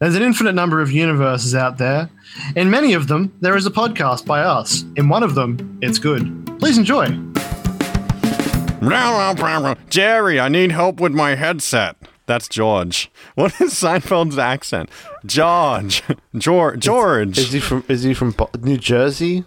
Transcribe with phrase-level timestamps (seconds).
[0.00, 2.08] There's an infinite number of universes out there.
[2.54, 4.84] In many of them, there is a podcast by us.
[4.94, 6.48] In one of them, it's good.
[6.60, 7.06] Please enjoy.
[9.90, 11.96] Jerry, I need help with my headset.
[12.26, 13.10] That's George.
[13.34, 14.88] What is Seinfeld's accent?
[15.26, 16.04] George.
[16.36, 16.78] George.
[16.78, 17.36] George.
[17.36, 17.82] Is he from?
[17.88, 19.44] Is he from New Jersey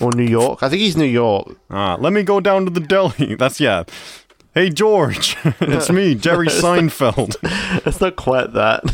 [0.00, 0.64] or New York?
[0.64, 1.56] I think he's New York.
[1.70, 3.34] Ah, let me go down to the deli.
[3.38, 3.84] That's yeah.
[4.54, 7.36] Hey George, it's me, Jerry Seinfeld.
[7.86, 8.84] It's not quite that.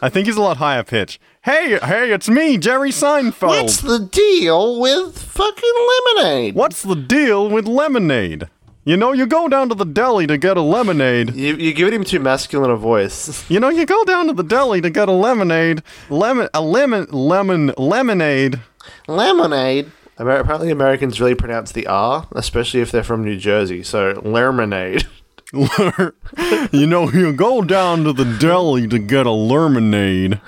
[0.00, 1.20] I think he's a lot higher pitch.
[1.42, 3.48] Hey, hey, it's me, Jerry Seinfeld.
[3.48, 6.54] What's the deal with fucking lemonade?
[6.54, 8.48] What's the deal with lemonade?
[8.84, 11.34] You know, you go down to the deli to get a lemonade.
[11.34, 13.44] You, you're giving him too masculine a voice.
[13.50, 15.82] You know, you go down to the deli to get a lemonade.
[16.08, 18.60] Lemon, a lemon, lemon, lemonade.
[19.08, 19.90] Lemonade.
[20.20, 23.82] Apparently, Americans really pronounce the R, especially if they're from New Jersey.
[23.82, 25.06] So, lemonade.
[25.52, 30.40] you know, you go down to the deli to get a lemonade.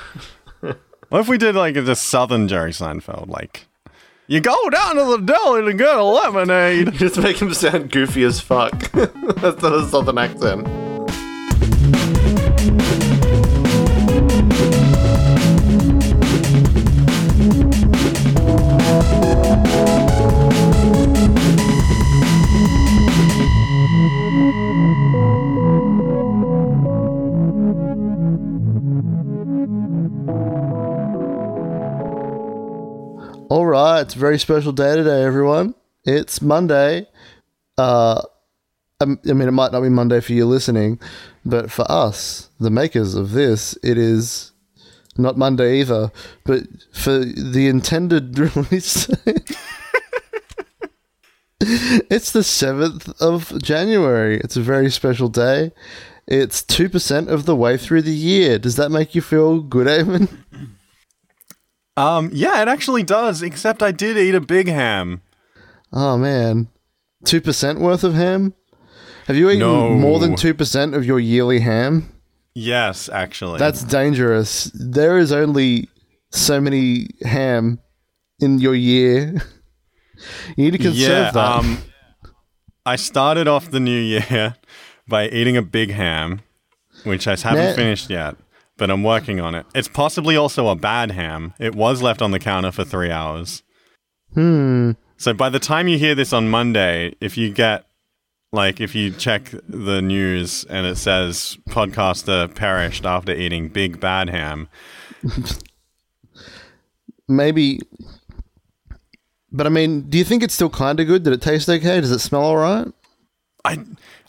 [1.08, 3.28] What if we did like just Southern Jerry Seinfeld?
[3.28, 3.66] Like,
[4.26, 6.92] you go down to the deli to get a lemonade.
[6.94, 8.72] Just make him sound goofy as fuck.
[8.92, 10.66] That's not a southern accent.
[33.52, 35.74] All right, it's a very special day today, everyone.
[36.06, 37.06] It's Monday.
[37.76, 38.22] Uh,
[38.98, 40.98] I mean, it might not be Monday for you listening,
[41.44, 44.52] but for us, the makers of this, it is
[45.18, 46.10] not Monday either.
[46.44, 46.62] But
[46.94, 49.10] for the intended release,
[51.60, 54.38] it's the 7th of January.
[54.38, 55.72] It's a very special day.
[56.26, 58.58] It's 2% of the way through the year.
[58.58, 60.38] Does that make you feel good, Eamon?
[61.96, 63.42] Um, yeah, it actually does.
[63.42, 65.22] Except I did eat a big ham.
[65.92, 66.68] Oh, man.
[67.24, 68.54] 2% worth of ham?
[69.26, 69.90] Have you eaten No.
[69.90, 72.08] more than 2% of your yearly ham?
[72.54, 73.58] Yes, actually.
[73.58, 74.64] That's dangerous.
[74.74, 75.88] There is only
[76.30, 77.78] so many ham
[78.40, 79.42] in your year.
[80.56, 81.30] You need to conserve yeah.
[81.32, 81.36] that.
[81.58, 81.78] Um,
[82.86, 84.54] I started off the new year
[85.08, 86.42] by eating a big ham,
[87.02, 87.74] which I haven't Man.
[87.74, 88.36] finished yet,
[88.76, 89.66] but I'm working on it.
[89.74, 91.54] It's possibly also a bad ham.
[91.58, 93.62] It was left on the counter for three hours.
[94.34, 94.92] hmm.
[95.16, 97.84] So by the time you hear this on Monday, if you get
[98.52, 104.28] like if you check the news and it says podcaster perished after eating big bad
[104.30, 104.68] ham,
[107.28, 107.80] Maybe.
[109.50, 111.22] But I mean, do you think it's still kind of good?
[111.22, 112.00] Did it taste okay?
[112.00, 112.88] Does it smell all right?
[113.64, 113.84] I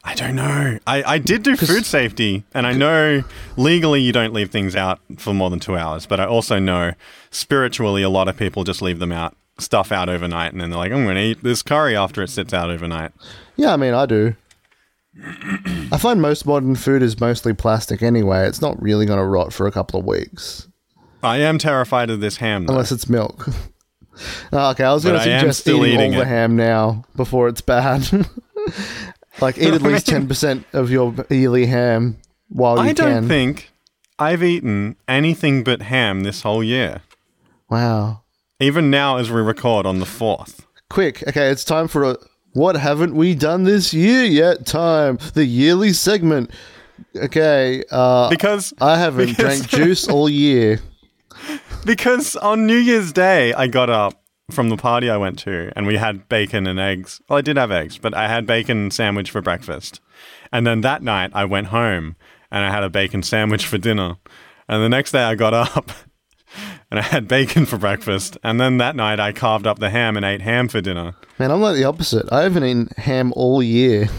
[0.06, 0.80] I don't know.
[0.86, 3.24] I, I did do food safety, and I know
[3.56, 6.92] legally you don't leave things out for more than two hours, but I also know
[7.32, 10.80] spiritually a lot of people just leave them out, stuff out overnight, and then they're
[10.80, 13.14] like, I'm going to eat this curry after it sits out overnight.
[13.56, 14.36] Yeah, I mean, I do.
[15.92, 18.46] I find most modern food is mostly plastic anyway.
[18.48, 20.68] It's not really going to rot for a couple of weeks.
[21.22, 22.74] I am terrified of this ham, though.
[22.74, 23.48] Unless it's milk.
[24.52, 27.62] Oh, okay, I was going to suggest eating, eating all the ham now before it's
[27.62, 28.06] bad.
[29.42, 32.18] like, eat at least 10% of your yearly ham
[32.50, 33.72] while you I don't think
[34.20, 37.02] I've eaten anything but ham this whole year.
[37.70, 38.22] wow.
[38.60, 40.62] Even now, as we record on the 4th.
[40.90, 42.18] Quick, okay, it's time for a
[42.54, 44.66] what haven't we done this year yet?
[44.66, 46.52] Time the yearly segment.
[47.16, 50.80] Okay, uh, Because I haven't because- drank juice all year.
[51.86, 55.88] Because on New Year's Day, I got up from the party I went to and
[55.88, 57.22] we had bacon and eggs.
[57.28, 60.02] Well, I did have eggs, but I had bacon sandwich for breakfast.
[60.52, 62.16] And then that night, I went home
[62.52, 64.18] and I had a bacon sandwich for dinner.
[64.68, 65.92] And the next day, I got up
[66.92, 68.38] and I had bacon for breakfast.
[68.44, 71.16] And then that night, I carved up the ham and ate ham for dinner.
[71.40, 72.32] Man, I'm like the opposite.
[72.32, 74.10] I haven't eaten ham all year.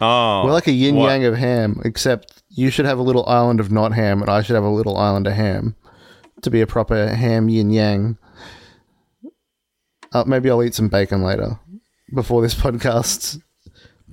[0.00, 3.60] Oh, We're like a yin yang of ham, except you should have a little island
[3.60, 5.74] of not ham, and I should have a little island of ham
[6.42, 8.18] to be a proper ham yin yang.
[10.12, 11.58] Uh, maybe I'll eat some bacon later
[12.14, 13.40] before this podcast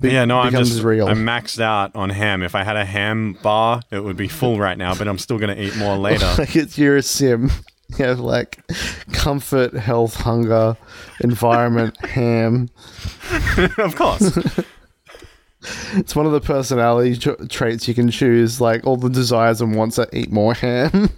[0.00, 1.06] be- yeah, no, I'm just real.
[1.06, 2.42] I'm maxed out on ham.
[2.42, 5.38] If I had a ham bar, it would be full right now, but I'm still
[5.38, 6.28] going to eat more later.
[6.36, 7.50] like it's you're a sim.
[7.98, 8.60] You have like
[9.12, 10.76] comfort, health, hunger,
[11.20, 12.70] environment, ham.
[13.78, 14.36] of course.
[15.92, 18.58] It's one of the personality tra- traits you can choose.
[18.60, 21.10] Like all the desires and wants to eat more ham.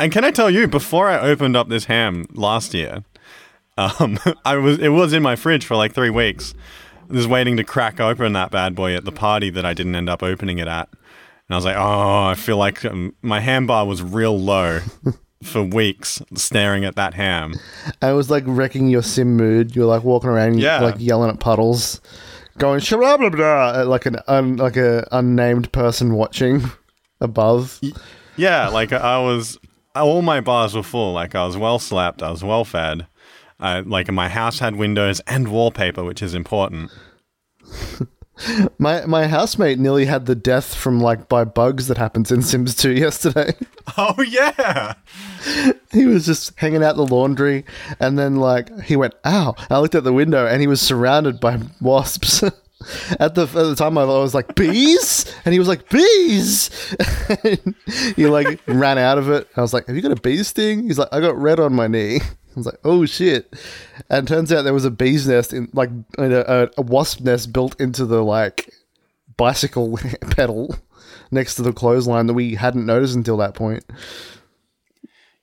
[0.00, 3.04] And can I tell you, before I opened up this ham last year,
[3.78, 6.54] um, I was it was in my fridge for like three weeks.
[7.10, 9.94] I was waiting to crack open that bad boy at the party that I didn't
[9.94, 10.88] end up opening it at.
[10.90, 14.80] And I was like, oh, I feel like um, my ham bar was real low
[15.42, 17.54] for weeks staring at that ham.
[18.02, 19.74] And it was like wrecking your sim mood.
[19.74, 20.80] You're like walking around, Yeah.
[20.80, 22.02] like yelling at puddles,
[22.58, 26.62] going blah blah blah, like an un, like a unnamed person watching
[27.22, 27.80] above.
[28.36, 29.58] Yeah, like I was,
[29.96, 31.14] all my bars were full.
[31.14, 33.06] Like I was well slept, I was well fed.
[33.60, 36.90] I, like my house had windows and wallpaper, which is important.
[38.78, 42.74] My my housemate nearly had the death from like by bugs that happens in Sims
[42.76, 43.52] 2 yesterday.
[43.96, 44.94] Oh yeah,
[45.90, 47.64] he was just hanging out the laundry,
[47.98, 51.40] and then like he went, "Ow!" I looked at the window, and he was surrounded
[51.40, 52.42] by wasps.
[53.18, 56.70] at the at the time, I was like, "Bees," and he was like, "Bees."
[57.42, 57.74] And
[58.14, 59.48] he like ran out of it.
[59.56, 61.74] I was like, "Have you got a bee sting?" He's like, "I got red on
[61.74, 62.20] my knee."
[62.58, 63.54] I was like, "Oh shit!"
[64.10, 67.52] And turns out there was a bee's nest in like in a, a, wasp nest
[67.52, 68.72] built into the like
[69.36, 69.98] bicycle
[70.30, 70.76] pedal
[71.30, 73.84] next to the clothesline that we hadn't noticed until that point.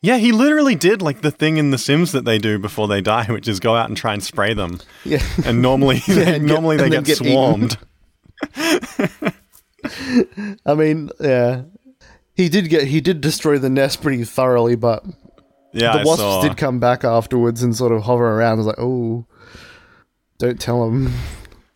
[0.01, 0.17] yeah.
[0.17, 3.25] He literally did like the thing in The Sims that they do before they die,
[3.29, 4.79] which is go out and try and spray them.
[5.03, 5.23] Yeah.
[5.45, 7.31] And normally, get- normally they and then get, get eaten.
[7.31, 7.77] swarmed.
[10.65, 11.63] I mean, yeah.
[12.33, 15.05] He did get he did destroy the nest pretty thoroughly, but
[15.75, 16.41] Yeah, the wasps saw.
[16.41, 18.53] did come back afterwards and sort of hover around.
[18.53, 19.25] I was like, oh,
[20.37, 21.13] don't tell them.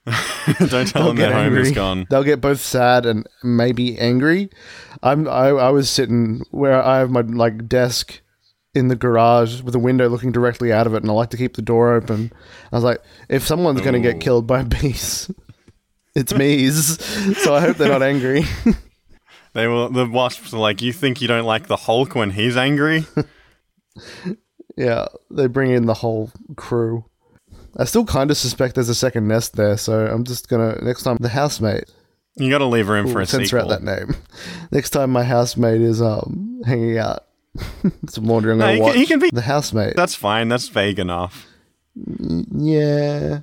[0.70, 2.08] Don't tell them their home is gone.
[2.10, 4.50] They'll get both sad and maybe angry.
[5.04, 8.22] I'm I, I was sitting where I have my like desk
[8.74, 11.38] in the garage with a window looking directly out of it, and I like to
[11.38, 12.32] keep the door open.
[12.72, 15.30] I was like, if someone's going to get killed by bees,
[16.16, 16.98] it's me's.
[17.44, 18.46] so I hope they're not angry.
[19.54, 22.56] They were the wasps are like, you think you don't like the Hulk when he's
[22.56, 23.06] angry?
[24.78, 27.04] Yeah, they bring in the whole crew.
[27.76, 31.04] I still kind of suspect there's a second nest there, so I'm just gonna next
[31.04, 31.84] time the housemate.
[32.38, 33.74] You got to leave room for Ooh, a censor sequel.
[33.74, 34.16] out that name.
[34.72, 37.26] Next time my housemate is um hanging out
[38.08, 39.96] some laundry, I'm No, gonna he watch can- he can be- the housemate.
[39.98, 40.48] That's fine.
[40.48, 41.46] That's vague enough.
[42.56, 43.40] yeah,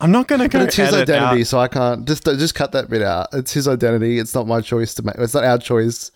[0.00, 2.54] I'm not going to go but it's his identity, out- so I can't just just
[2.54, 3.28] cut that bit out.
[3.32, 4.18] It's his identity.
[4.18, 5.16] It's not my choice to make.
[5.18, 6.10] It's not our choice.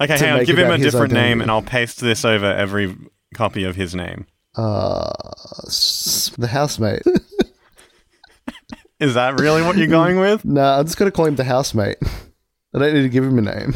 [0.00, 0.44] Okay, to hang on.
[0.44, 1.28] Give him a different identity.
[1.28, 2.96] name, and I'll paste this over every
[3.34, 4.26] copy of his name.
[4.56, 5.10] Uh,
[6.38, 7.02] the housemate.
[9.00, 10.44] Is that really what you're going with?
[10.46, 11.96] nah, I'm just gonna call him the housemate.
[12.74, 13.74] I don't need to give him a name.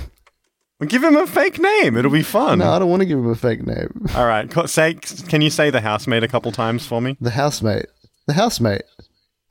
[0.81, 1.97] Well, give him a fake name.
[1.97, 2.61] It'll be fun.
[2.61, 4.07] No, I don't want to give him a fake name.
[4.15, 4.49] All right.
[4.69, 7.17] Say, can you say the housemate a couple times for me?
[7.21, 7.87] The housemate.
[8.29, 8.83] The housemate.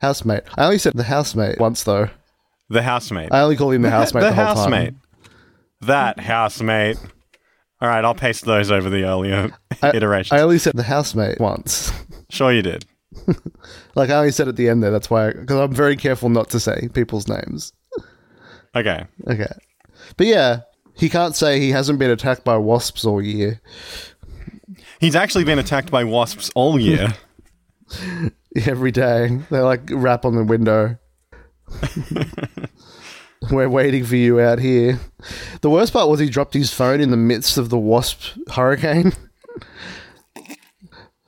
[0.00, 0.44] Housemate.
[0.56, 2.08] I only said the housemate once though.
[2.70, 3.32] The housemate.
[3.32, 4.90] I only call him the housemate the, the whole housemate.
[4.90, 5.00] time.
[5.82, 6.96] That housemate.
[7.80, 9.50] All right, I'll paste those over the earlier
[9.82, 10.38] I- iterations.
[10.38, 11.92] I only said the housemate once.
[12.30, 12.84] sure, you did.
[13.94, 14.90] like I only said at the end there.
[14.90, 17.72] That's why, because I'm very careful not to say people's names.
[18.76, 19.06] Okay.
[19.28, 19.52] Okay,
[20.16, 20.60] but yeah,
[20.94, 23.60] he can't say he hasn't been attacked by wasps all year.
[25.00, 27.08] He's actually been attacked by wasps all year.
[28.66, 30.98] Every day they like rap on the window.
[33.50, 34.98] We're waiting for you out here.
[35.60, 39.12] The worst part was he dropped his phone in the midst of the wasp hurricane.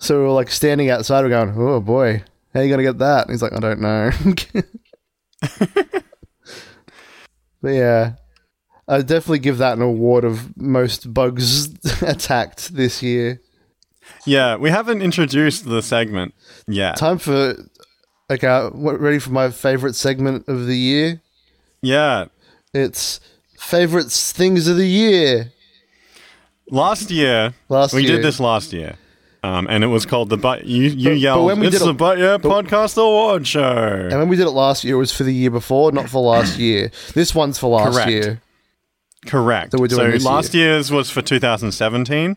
[0.03, 2.25] So we were like standing outside, we're going, oh boy,
[2.55, 3.27] how are you gonna get that?
[3.27, 4.11] And he's like, I don't know.
[7.61, 8.13] but yeah,
[8.89, 11.69] I'd definitely give that an award of most bugs
[12.03, 13.43] attacked this year.
[14.27, 16.35] Yeah, we haven't introduced the segment
[16.67, 16.97] yet.
[16.97, 17.55] Time for
[18.31, 21.21] okay, what ready for my favorite segment of the year?
[21.83, 22.27] Yeah.
[22.73, 23.21] It's
[23.59, 25.53] favorite things of the year.
[26.71, 28.17] Last year, Last we year.
[28.17, 28.97] did this last year.
[29.43, 31.89] Um, and it was called the but you you But- but when we it's did
[31.89, 33.63] the but yeah podcast award show.
[34.11, 36.21] And when we did it last year, it was for the year before, not for
[36.23, 36.91] last year.
[37.15, 38.11] This one's for last Correct.
[38.11, 38.43] year.
[39.27, 39.71] Correct.
[39.73, 42.37] That we're doing so last year's was for 2017,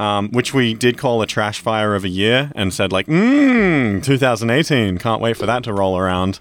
[0.00, 4.02] um, which we did call a trash fire of a year, and said like, mmm,
[4.02, 6.40] 2018, can't wait for that to roll around.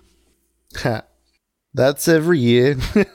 [0.77, 1.01] Ha.
[1.73, 2.77] That's every year.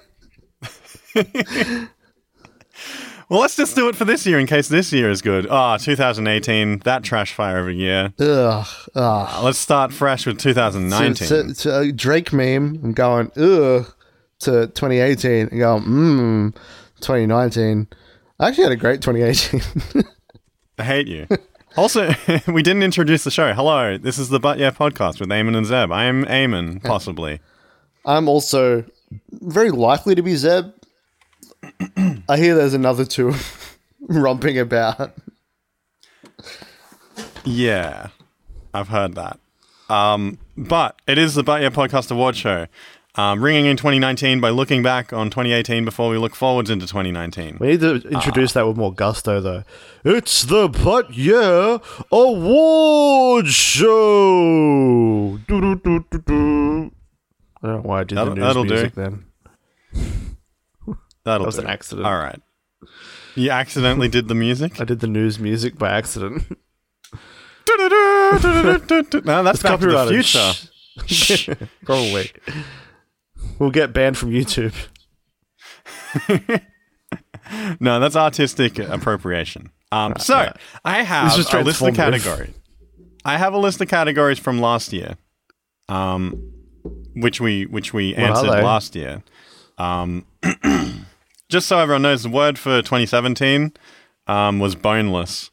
[3.31, 5.47] Well, let's just do it for this year in case this year is good.
[5.49, 8.13] Ah, 2018, that trash fire of a year.
[8.21, 8.67] Ugh.
[8.95, 9.45] Ugh.
[9.45, 11.29] Let's start fresh with 2019.
[11.29, 13.93] To, to, to Drake meme, I'm going, ugh,
[14.41, 16.55] to 2018 and going, mmm,
[17.01, 17.89] 2019.
[18.39, 20.05] I actually had a great 2018.
[20.79, 21.27] I hate you.
[21.77, 22.15] Also,
[22.47, 23.53] we didn't introduce the show.
[23.53, 25.91] Hello, this is the But Yeah podcast with Eamon and Zeb.
[25.91, 27.41] I am Eamon, possibly.
[28.07, 28.85] I'm also
[29.33, 30.67] very likely to be Zeb.
[32.29, 33.35] I hear there's another two
[34.03, 35.17] romping about.
[37.45, 38.11] Yeah,
[38.73, 39.41] I've heard that.
[39.89, 42.69] Um, but it is the But Yeah Podcast Award Show.
[43.17, 47.59] Um, ringing in 2019 by looking back on 2018 before we look forwards into 2019.
[47.61, 49.63] We need to introduce that with more gusto, though.
[50.05, 51.79] It's the But Yeah
[52.11, 55.39] Award Show.
[55.47, 56.91] Do-do-do-do-do.
[57.63, 58.75] I don't know why I did That'll- the news that'll do.
[58.75, 59.25] music then.
[59.95, 61.63] That'll That was do.
[61.63, 62.07] an accident.
[62.07, 62.41] All right.
[63.37, 64.81] You accidentally did the music?
[64.81, 66.43] I did the news music by accident.
[67.69, 71.57] no, that's Back to the future.
[71.85, 72.31] Probably.
[73.59, 74.75] We'll get banned from YouTube.
[77.81, 79.71] No, that's artistic appropriation.
[79.93, 80.57] Um, so right.
[80.85, 82.55] I have a list of categories.
[83.25, 85.17] I have a list of categories from last year,
[85.89, 86.53] um,
[87.15, 89.23] which we which we What answered last year.
[89.79, 90.27] Um,
[91.49, 93.73] just so everyone knows, the word for 2017
[94.27, 95.51] um, was boneless.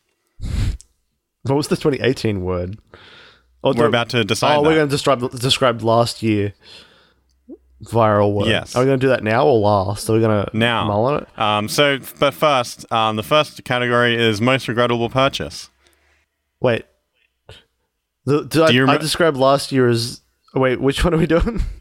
[1.43, 2.77] What was the 2018 word?
[3.63, 4.57] Oh, We're about to decide.
[4.57, 6.53] Oh, we're going to describe describe last year
[7.83, 8.47] viral word.
[8.47, 8.75] Yes.
[8.75, 10.09] Are we going to do that now or last?
[10.09, 10.85] Are we going to Now.
[10.85, 11.39] mull on it?
[11.39, 15.69] Um, so, but first, um, the first category is most regrettable purchase.
[16.59, 16.85] Wait.
[18.25, 20.21] The, did I, you I described last year as.
[20.53, 21.63] Wait, which one are we doing?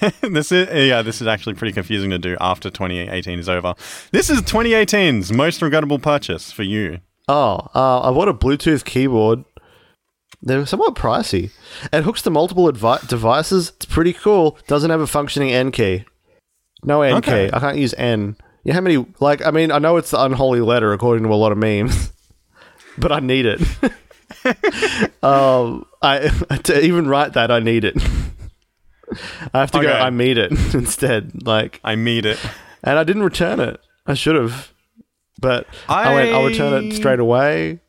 [0.22, 3.74] this is yeah, this is actually pretty confusing to do after 2018 is over.
[4.12, 7.00] This is 2018's most regrettable purchase for you.
[7.28, 9.44] Oh, uh, I bought a Bluetooth keyboard.
[10.40, 11.50] They're somewhat pricey.
[11.92, 13.72] It hooks to multiple advi- devices.
[13.76, 14.56] It's pretty cool.
[14.68, 16.04] Doesn't have a functioning N key.
[16.84, 17.48] No N Okay.
[17.48, 17.52] key.
[17.54, 18.36] I can't use N.
[18.64, 19.06] You know how many?
[19.20, 22.12] Like, I mean, I know it's the unholy letter according to a lot of memes,
[22.98, 23.60] but I need it.
[25.22, 26.28] um, I
[26.64, 27.96] to even write that, I need it.
[29.54, 29.88] I have to go.
[29.88, 29.98] Okay.
[29.98, 31.46] I need it instead.
[31.46, 32.38] Like, I meet it.
[32.84, 33.80] and I didn't return it.
[34.06, 34.72] I should have,
[35.40, 36.30] but I, went.
[36.32, 37.80] I'll return I- it straight away.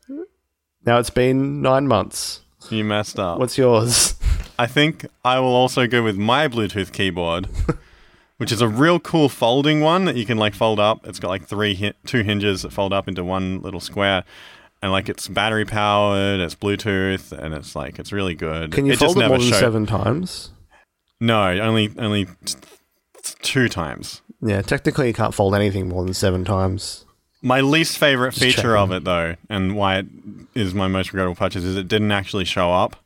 [0.86, 2.40] Now it's been nine months.
[2.70, 3.38] You messed up.
[3.38, 4.14] What's yours?
[4.58, 7.48] I think I will also go with my Bluetooth keyboard,
[8.36, 11.06] which is a real cool folding one that you can like fold up.
[11.06, 14.24] It's got like three hi- two hinges that fold up into one little square.
[14.82, 18.72] And like it's battery powered, it's Bluetooth, and it's like it's really good.
[18.72, 20.50] Can you it fold it more than showed- seven times?
[21.20, 22.54] No, only only t-
[23.22, 24.22] t- two times.
[24.40, 27.04] Yeah, technically you can't fold anything more than seven times.
[27.42, 30.06] My least favorite Just feature of it, though, and why it
[30.54, 32.96] is my most regrettable purchase, is it didn't actually show up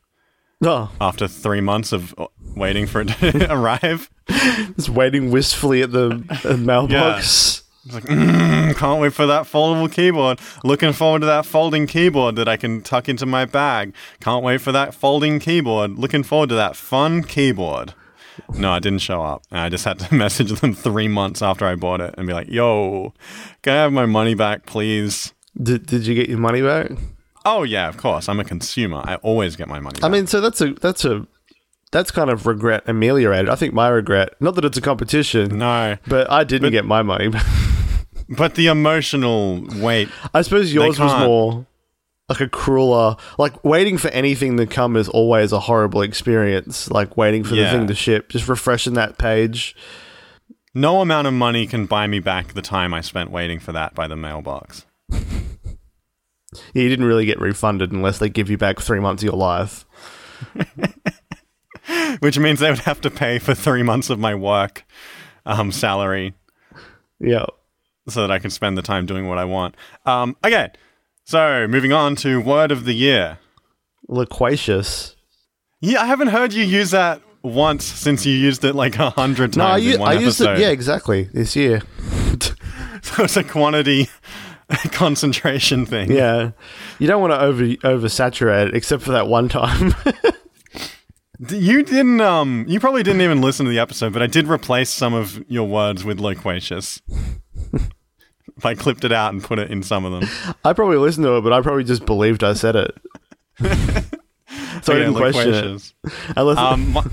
[0.62, 2.26] Oh, after three months of uh,
[2.56, 4.10] waiting for it to arrive.
[4.28, 7.62] just waiting wistfully at the uh, mailbox.
[7.86, 10.40] It's like, mm, can't wait for that foldable keyboard.
[10.64, 13.92] Looking forward to that folding keyboard that I can tuck into my bag.
[14.20, 15.98] Can't wait for that folding keyboard.
[15.98, 17.92] Looking forward to that fun keyboard.
[18.54, 19.44] No, I didn't show up.
[19.50, 22.32] And I just had to message them three months after I bought it and be
[22.32, 23.12] like, yo,
[23.62, 25.32] can I have my money back, please?
[25.60, 26.92] Did, did you get your money back?
[27.44, 28.28] Oh, yeah, of course.
[28.28, 29.02] I'm a consumer.
[29.04, 30.04] I always get my money back.
[30.04, 31.26] I mean, so that's a that's a
[31.92, 33.48] that's kind of regret ameliorated.
[33.48, 35.96] I think my regret, not that it's a competition, no.
[36.08, 37.46] but I didn't get my money back.
[38.26, 40.08] But the emotional weight.
[40.32, 41.66] I suppose yours was more
[42.28, 43.16] like a crueler.
[43.38, 46.90] Like waiting for anything to come is always a horrible experience.
[46.90, 47.64] Like waiting for Yeah.
[47.72, 49.76] the thing to ship, just refreshing that page.
[50.74, 53.94] No amount of money can buy me back the time I spent waiting for that
[53.94, 54.84] by the mailbox.
[56.72, 59.36] Yeah, you didn't really get refunded unless they give you back three months of your
[59.36, 59.84] life.
[62.20, 64.84] which means they would have to pay for three months of my work
[65.46, 66.34] um, salary
[67.20, 67.46] Yeah.
[68.08, 69.76] so that I can spend the time doing what I want.
[70.06, 70.70] Um, okay,
[71.24, 73.38] so moving on to word of the year.
[74.08, 75.16] Loquacious.
[75.80, 79.52] Yeah, I haven't heard you use that once since you used it like a hundred
[79.52, 80.58] times No, I, in one I used episode.
[80.58, 80.62] it.
[80.62, 81.24] Yeah, exactly.
[81.24, 81.82] This year.
[83.02, 84.08] so it's a quantity
[84.92, 86.10] concentration thing.
[86.10, 86.52] Yeah,
[86.98, 89.94] you don't want to over oversaturate it, except for that one time.
[91.50, 92.20] You didn't.
[92.20, 95.44] Um, you probably didn't even listen to the episode, but I did replace some of
[95.48, 97.02] your words with loquacious.
[98.62, 100.28] I clipped it out and put it in some of them.
[100.64, 102.96] I probably listened to it, but I probably just believed I said it.
[104.82, 105.62] so I didn't question it.
[105.64, 105.94] loquacious.
[106.36, 106.66] I listened.
[106.66, 107.06] Um, my-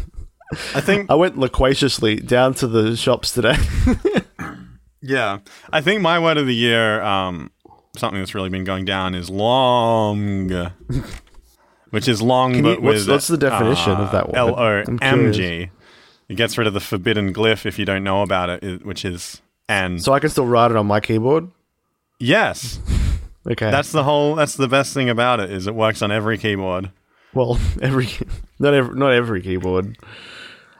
[0.75, 3.55] I think I went loquaciously down to the shops today.
[5.01, 5.39] yeah,
[5.71, 7.51] I think my word of the year, um,
[7.95, 10.49] something that's really been going down is long,
[11.91, 14.35] which is long, Can but what's- with what's the definition of that word?
[14.35, 15.69] L O M curious.
[16.27, 19.41] It gets rid of the forbidden glyph if you don't know about it, which is
[19.71, 19.99] N.
[19.99, 21.49] so I can still write it on my keyboard.
[22.19, 22.79] yes,
[23.49, 23.71] Okay.
[23.71, 24.35] that's the whole.
[24.35, 26.91] That's the best thing about it is it works on every keyboard.
[27.33, 28.07] well, every
[28.59, 29.97] not every not every keyboard.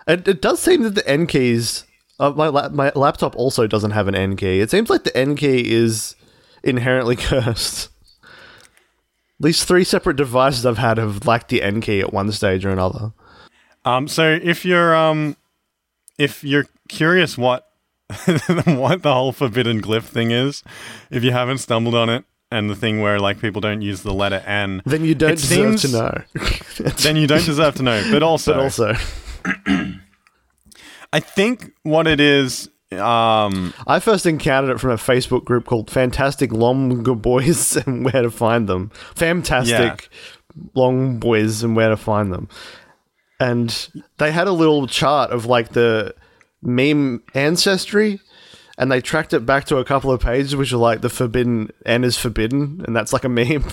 [0.07, 1.86] It, it does seem that the N keys.
[2.19, 4.60] Uh, my la- my laptop also doesn't have an N key.
[4.60, 6.15] It seems like the N key is
[6.63, 7.89] inherently cursed.
[8.24, 12.63] At least three separate devices I've had have lacked the N key at one stage
[12.63, 13.12] or another.
[13.86, 15.36] Um, so if you're um,
[16.19, 17.70] if you're curious what
[18.65, 20.63] what the whole forbidden glyph thing is,
[21.10, 24.13] if you haven't stumbled on it, and the thing where like people don't use the
[24.13, 26.24] letter N, Then you don't deserve seems- to know.
[27.03, 28.03] then you don't deserve to know.
[28.12, 28.94] But also, but also,
[31.13, 35.89] I think what it is, um, I first encountered it from a Facebook group called
[35.89, 38.91] Fantastic Long Boys and Where to Find Them.
[39.15, 40.10] Fantastic
[40.74, 42.50] Long Boys and Where to Find Them.
[43.39, 43.89] And
[44.20, 46.13] they had a little chart of like the
[46.62, 48.20] meme ancestry
[48.77, 51.72] and they tracked it back to a couple of pages which are like the forbidden
[51.86, 53.65] N is forbidden and that's like a meme.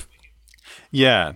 [0.90, 1.32] yeah.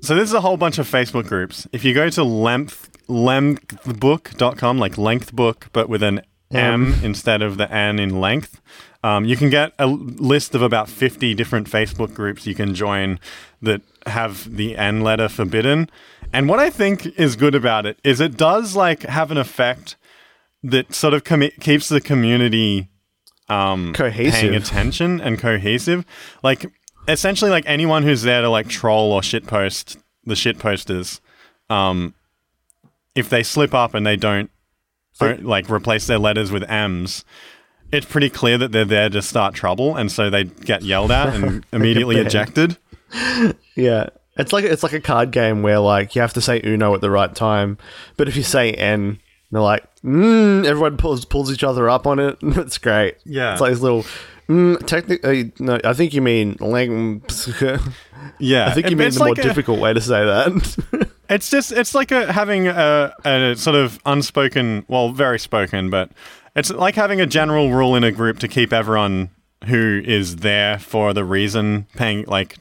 [0.00, 1.66] So this is a whole bunch of Facebook groups.
[1.72, 7.56] If you go to length lengthbook.com, like length book, but with an M instead of
[7.56, 8.60] the N in length,
[9.02, 13.20] um, you can get a list of about 50 different Facebook groups you can join
[13.62, 15.90] that have the N letter forbidden.
[16.32, 19.96] And what I think is good about it is it does like have an effect
[20.62, 22.88] that sort of commi- keeps the community
[23.48, 24.40] um, Cohesive.
[24.40, 26.04] paying attention and cohesive.
[26.42, 26.66] Like
[27.06, 31.20] essentially, like anyone who's there to like troll or shitpost the shit posters,
[31.70, 32.14] um,
[33.14, 34.50] if they slip up and they don't,
[35.18, 37.24] don't like replace their letters with M's,
[37.90, 41.34] it's pretty clear that they're there to start trouble, and so they get yelled at
[41.34, 42.76] and immediately ejected.
[43.74, 44.10] Yeah.
[44.36, 47.00] It's like it's like a card game where like you have to say Uno at
[47.00, 47.78] the right time,
[48.18, 49.18] but if you say N,
[49.50, 52.36] they're like, mm, everyone pulls pulls each other up on it.
[52.42, 53.16] it's great.
[53.24, 53.52] Yeah.
[53.52, 54.04] it's like this little.
[54.48, 56.88] Mm, technically, no, I think you mean like.
[58.38, 61.08] Yeah, I think you It- mean the more like a- difficult way to say that.
[61.30, 66.10] It's just it's like a, having a, a sort of unspoken, well, very spoken, but
[66.56, 69.28] it's like having a general rule in a group to keep everyone
[69.66, 72.56] who is there for the reason paying like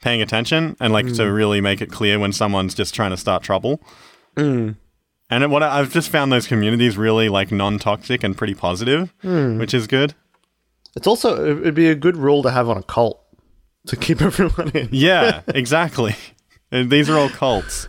[0.00, 3.42] paying attention and like to really make it clear when someone's just trying to start
[3.42, 3.78] trouble.
[5.30, 9.74] And what I, I've just found those communities really like non-toxic and pretty positive, which
[9.74, 10.14] is good.
[10.96, 13.22] it's also it'd be a good rule to have on a cult
[13.86, 14.88] to keep everyone in.
[14.90, 16.16] Yeah, exactly.
[16.70, 17.88] And These are all cults.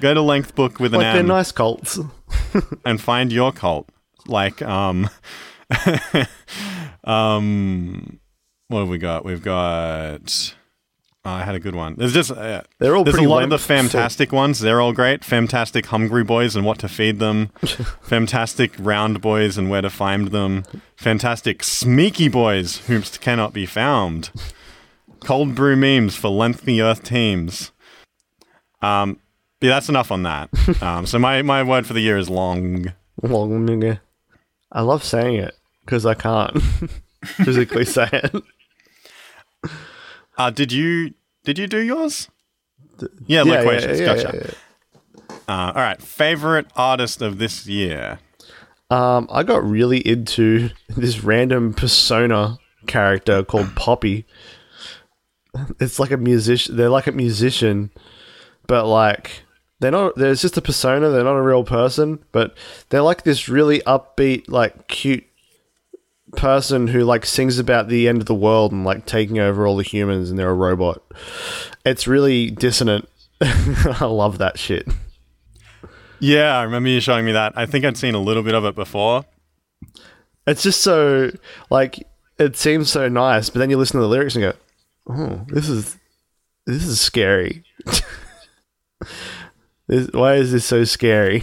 [0.00, 1.26] Go to Length Book with an Like they're M.
[1.26, 1.98] nice cults.
[2.84, 3.88] and find your cult.
[4.26, 5.08] Like, um,
[7.04, 8.20] um,
[8.68, 9.24] what have we got?
[9.24, 10.54] We've got.
[11.24, 11.94] Oh, I had a good one.
[11.96, 14.60] There's just uh, They're all there's a lot of the fantastic ones.
[14.60, 15.24] They're all great.
[15.24, 17.48] Fantastic hungry boys and what to feed them.
[18.02, 20.64] fantastic round boys and where to find them.
[20.96, 24.30] Fantastic sneaky boys whom cannot be found.
[25.20, 27.72] Cold brew memes for lengthy Earth teams.
[28.82, 29.20] Um,
[29.60, 30.48] yeah, that's enough on that.
[30.82, 32.92] Um, so my my word for the year is long.
[33.22, 34.00] Long nigga.
[34.72, 35.54] I love saying it
[35.84, 36.62] because I can't
[37.24, 38.42] physically say it.
[40.40, 41.12] Uh, did you
[41.44, 42.30] did you do yours?
[43.26, 44.00] Yeah, loquacious.
[44.00, 44.54] gotcha.
[45.46, 48.20] Uh, all right, favorite artist of this year.
[48.88, 54.24] Um, I got really into this random persona character called Poppy.
[55.78, 56.74] It's like a musician.
[56.74, 57.90] They're like a musician,
[58.66, 59.42] but like
[59.80, 60.16] they're not.
[60.16, 61.10] There's just a persona.
[61.10, 62.56] They're not a real person, but
[62.88, 65.24] they're like this really upbeat, like cute
[66.36, 69.76] person who like sings about the end of the world and like taking over all
[69.76, 71.02] the humans, and they're a robot.
[71.84, 73.08] It's really dissonant.
[73.40, 74.88] I love that shit.
[76.20, 77.54] Yeah, I remember you showing me that.
[77.56, 79.24] I think I'd seen a little bit of it before.
[80.46, 81.30] It's just so
[81.70, 82.06] like
[82.38, 84.52] it seems so nice, but then you listen to the lyrics and go,
[85.08, 85.96] "Oh, this is
[86.66, 87.64] this is scary."
[89.86, 91.42] this, why is this so scary?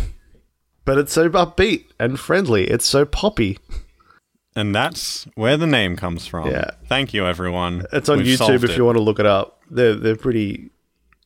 [0.85, 2.65] But it's so upbeat and friendly.
[2.65, 3.57] It's so poppy.
[4.57, 6.49] And that's where the name comes from.
[6.49, 6.71] Yeah.
[6.87, 7.85] Thank you, everyone.
[7.93, 8.77] It's on We've YouTube if it.
[8.77, 9.61] you want to look it up.
[9.69, 10.71] They're they're pretty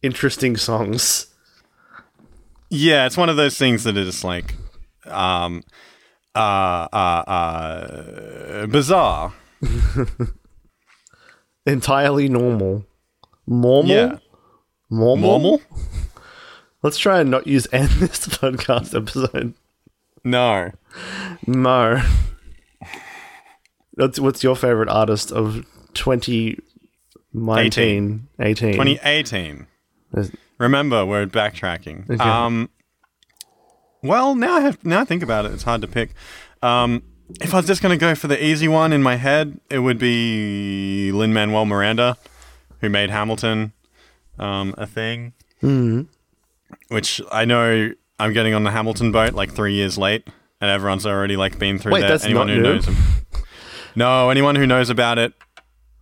[0.01, 1.27] interesting songs.
[2.69, 4.55] Yeah, it's one of those things that is like,
[5.05, 5.63] um,
[6.35, 9.31] uh, uh, uh, bizarre.
[11.65, 12.85] Entirely normal.
[13.47, 13.89] Normal.
[13.89, 14.17] Yeah.
[14.89, 15.39] Normal.
[15.39, 15.61] Normal?
[16.83, 19.53] Let's try and not use "and" this podcast episode.
[20.25, 20.71] No.
[21.47, 22.01] No.
[23.95, 28.27] What's what's your favorite artist of 2019?
[28.39, 28.73] 18.
[28.73, 29.67] 2018.
[30.57, 32.09] Remember, we're backtracking.
[32.09, 32.23] Okay.
[32.23, 32.69] Um,
[34.03, 36.11] well, now I have now I think about it, it's hard to pick.
[36.61, 37.03] Um,
[37.39, 39.79] if I was just going to go for the easy one in my head, it
[39.79, 42.17] would be Lin Manuel Miranda,
[42.81, 43.71] who made Hamilton
[44.37, 45.33] um, a thing.
[45.63, 46.01] Mm-hmm.
[46.89, 50.27] Which I know I'm getting on the Hamilton boat like three years late,
[50.59, 52.09] and everyone's already like been through Wait, that.
[52.09, 52.73] that's anyone not who new?
[52.73, 52.95] knows him.
[53.95, 55.33] No, anyone who knows about it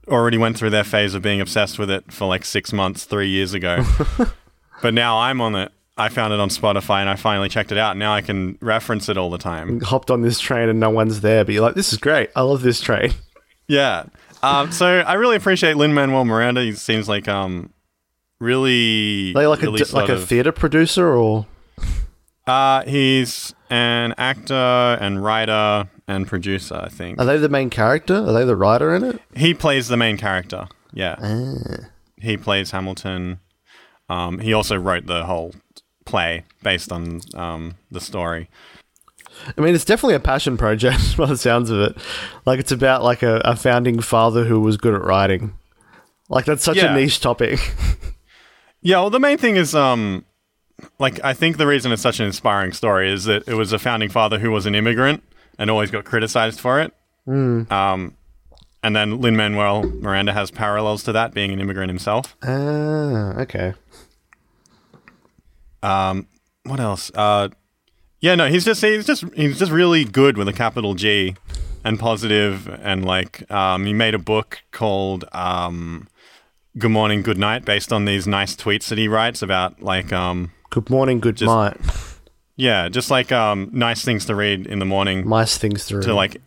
[0.08, 3.30] already went through their phase of being obsessed with it for like six months, three
[3.30, 3.84] years ago.
[4.82, 5.72] but now I'm on it.
[5.98, 7.98] I found it on Spotify and I finally checked it out.
[7.98, 9.82] Now I can reference it all the time.
[9.82, 12.30] Hopped on this train and no one's there, but you're like, this is great.
[12.36, 13.12] I love this train.
[13.68, 14.06] Yeah.
[14.42, 16.64] Um, so I really appreciate Lin Manuel Miranda.
[16.64, 17.72] He seems like um,
[18.40, 21.46] really, they like really a like a of- theater producer or
[22.48, 26.76] Uh, he's an actor and writer and producer.
[26.76, 28.16] I think are they the main character?
[28.16, 29.22] Are they the writer in it?
[29.36, 30.68] he plays the main character.
[30.92, 31.86] Yeah, Ah.
[32.18, 33.40] he plays Hamilton.
[34.10, 35.54] Um, he also wrote the whole
[36.06, 38.50] play based on um, the story.
[39.58, 41.98] I mean, it's definitely a passion project by the sounds of it.
[42.46, 45.54] Like it's about like a, a founding father who was good at writing.
[46.28, 46.92] Like that's such Yeah.
[46.92, 47.60] a niche topic.
[48.82, 50.24] Yeah, well, the main thing is, um,
[51.00, 53.78] like, I think the reason it's such an inspiring story is that it was a
[53.80, 55.22] founding father who was an immigrant
[55.60, 56.92] and always got criticized for it.
[57.72, 58.16] Um,
[58.82, 62.36] and then Lin Manuel Miranda has parallels to that, being an immigrant himself.
[62.42, 63.74] ah, okay.
[66.64, 67.12] What else?
[67.14, 67.50] Uh,
[68.20, 71.36] yeah, no, he's just he's just he's just really good with a capital G,
[71.84, 76.08] and positive, and like, um, he made a book called um,
[76.78, 80.52] "Good Morning, Good Night" based on these nice tweets that he writes about like um,
[80.70, 81.78] Good morning, good night.
[82.60, 85.28] Yeah, just like um, nice things to read in the morning.
[85.28, 86.02] Nice things through.
[86.04, 86.42] to like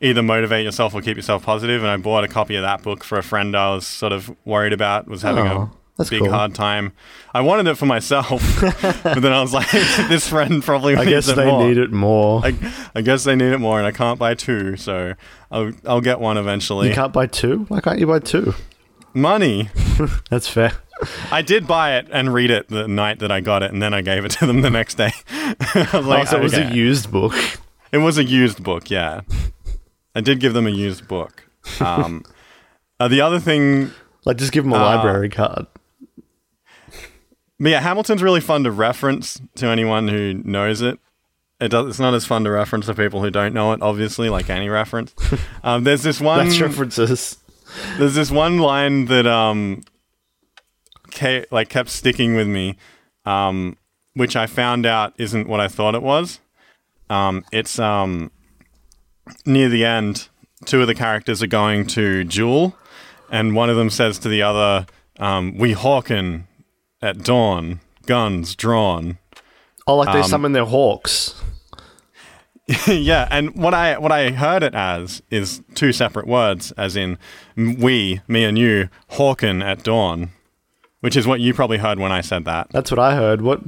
[0.00, 1.82] either motivate yourself or keep yourself positive.
[1.82, 4.34] And I bought a copy of that book for a friend I was sort of
[4.44, 6.30] worried about, was having Oh, a big cool.
[6.30, 6.92] hard time.
[7.34, 8.42] I wanted it for myself,
[9.02, 9.70] but then I was like,
[10.08, 11.66] this friend probably I needs guess it they more.
[11.66, 12.42] need it more.
[12.44, 12.54] I,
[12.94, 15.14] I guess they need it more, and I can't buy two, so
[15.50, 16.88] I'll, I'll get one eventually.
[16.88, 17.64] you can't buy two.
[17.68, 18.54] Why can't you buy two?
[19.14, 19.70] Money.
[20.30, 20.72] That's fair.
[21.30, 23.92] I did buy it and read it the night that I got it, and then
[23.94, 25.10] I gave it to them the next day.
[25.92, 27.34] Like, oh, so it was a used book.
[27.92, 29.20] It was a used book, yeah.
[30.14, 31.48] I did give them a used book.
[31.80, 32.24] Um,
[33.00, 33.90] uh, the other thing,
[34.24, 34.96] Like, just give them a Ah.
[34.96, 35.66] library card.
[37.60, 40.98] but yeah, Hamilton's really fun to reference to anyone who knows it.
[41.60, 44.28] It does, it's not as fun to reference to people who don't know it, obviously,
[44.28, 45.14] like any reference.
[45.64, 46.46] Um, there's this one.
[46.46, 47.38] That's references.
[47.98, 49.82] There's this one line that um,
[51.16, 52.76] ca- like kept sticking with me,
[53.24, 53.76] um,
[54.14, 56.40] which I found out isn't what I thought it was.
[57.10, 58.30] Um, it's um,
[59.44, 60.28] near the end.
[60.64, 62.76] Two of the characters are going to duel,
[63.30, 64.86] and one of them says to the other,
[65.18, 66.44] um, "We hawken
[67.02, 69.18] at dawn, guns drawn."
[69.86, 71.34] Oh, like they Um, summon their hawks.
[72.88, 77.16] yeah, and what I what I heard it as is two separate words, as in
[77.56, 80.30] we, me and you, hawken at dawn,
[81.06, 82.66] which is what you probably heard when I said that.
[82.72, 83.40] That's what I heard.
[83.40, 83.60] What?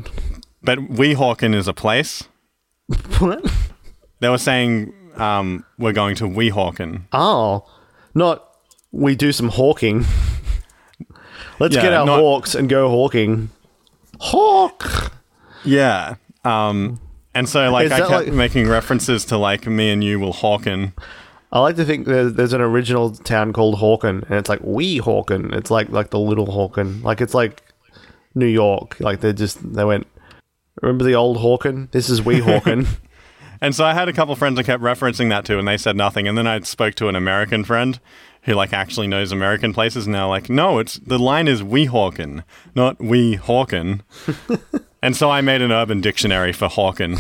[0.61, 2.25] But Weehawken is a place.
[3.21, 3.49] What?
[4.19, 7.03] They were saying um, we're going to Weehawken.
[7.13, 7.65] Oh,
[8.13, 8.45] not
[8.91, 10.05] we do some hawking.
[11.61, 13.51] Let's Yeah, get our not- hawks and go hawking.
[14.19, 15.13] Hawk.
[15.65, 16.17] Yeah.
[16.45, 17.01] Um,
[17.37, 20.33] and so like Is I kept like- making references to like me and you will
[20.33, 20.93] hawken.
[21.51, 25.01] I like to think there's, there's an original town called Hawken, and it's like we
[25.01, 25.55] Hawken.
[25.55, 27.03] It's like like the little Hawken.
[27.03, 27.63] Like it's like
[28.35, 28.99] New York.
[29.01, 30.07] Like they just they went.
[30.83, 31.91] Remember the old Hawken?
[31.91, 32.87] This is we Hawken.
[33.61, 35.97] And so I had a couple friends I kept referencing that to, and they said
[35.97, 36.29] nothing.
[36.29, 37.99] And then I spoke to an American friend
[38.43, 42.45] who like actually knows American places, and they're like, "No, it's the line is Weehawken,
[42.75, 44.03] not We Hawken."
[45.03, 47.19] and so I made an urban dictionary for Hawken.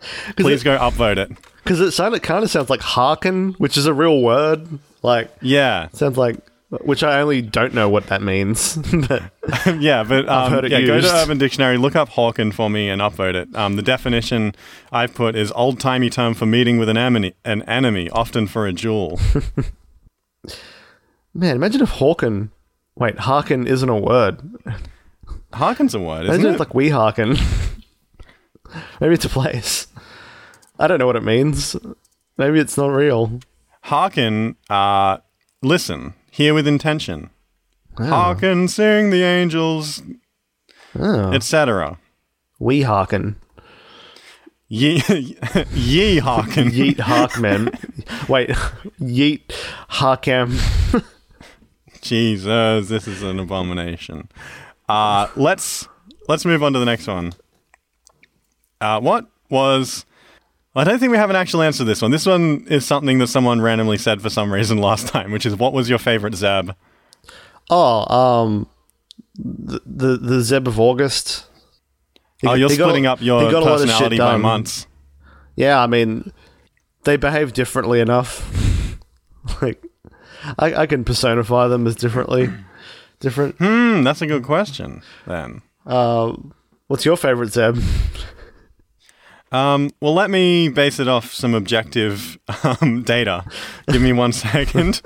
[0.36, 1.32] Please go upvote it.
[1.62, 4.66] Because it sound it kind of sounds like hearken, which is a real word.
[5.02, 6.36] Like Yeah, sounds like,
[6.82, 8.76] which I only don't know what that means.
[9.08, 9.22] but
[9.78, 11.08] yeah, but um, heard it yeah, go used.
[11.08, 13.54] to Urban Dictionary, look up Hawken for me, and upvote it.
[13.56, 14.54] Um, the definition
[14.92, 18.66] I've put is old timey term for meeting with an enemy, an enemy, often for
[18.66, 19.18] a duel.
[21.34, 22.50] man, imagine if Hawken.
[22.96, 24.40] Wait, hearken isn't a word.
[25.52, 26.54] Harken's a word, isn't Imagine it?
[26.54, 27.36] if like we hearken.
[29.00, 29.86] Maybe it's a place.
[30.80, 31.76] I don't know what it means.
[32.36, 33.38] Maybe it's not real.
[33.82, 35.18] Hearken, uh,
[35.62, 37.30] listen, hear with intention.
[37.98, 38.06] Oh.
[38.06, 40.02] Hearken, sing the angels,
[40.98, 41.32] Oh.
[41.32, 41.98] etc.
[42.58, 43.36] We hearken.
[44.68, 45.02] Ye,
[45.72, 46.70] ye hearken.
[46.72, 48.28] Yeet Harkman.
[48.28, 48.48] Wait,
[49.00, 49.42] Yeet
[49.90, 51.04] Harkam.
[52.00, 54.28] Jesus, this is an abomination.
[54.88, 55.86] Uh, let's
[56.28, 57.32] let's move on to the next one.
[58.80, 60.06] Uh, what was?
[60.74, 62.10] I don't think we have an actual answer to this one.
[62.12, 65.56] This one is something that someone randomly said for some reason last time, which is
[65.56, 66.70] what was your favorite Zeb?
[67.68, 68.68] Oh, um,
[69.36, 71.46] the the, the Zeb of August.
[72.40, 74.36] He- oh, you're he got- splitting up your got a lot of shit personality by
[74.36, 74.86] months.
[75.56, 76.32] Yeah, I mean,
[77.04, 78.96] they behave differently enough.
[79.62, 79.84] like,
[80.58, 82.48] I, I can personify them as differently,
[83.18, 83.56] different.
[83.56, 85.02] Hmm, that's a good question.
[85.26, 86.34] Then Uh,
[86.86, 87.78] What's your favorite, Zeb?
[89.52, 93.44] Um, well, let me base it off some objective um, data.
[93.88, 95.02] Give me one second.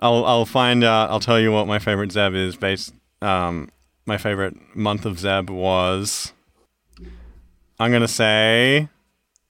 [0.00, 1.10] I'll I'll find out.
[1.10, 2.56] I'll tell you what my favorite Zeb is.
[2.56, 3.70] Based, um,
[4.04, 6.32] my favorite month of Zeb was.
[7.78, 8.88] I'm gonna say,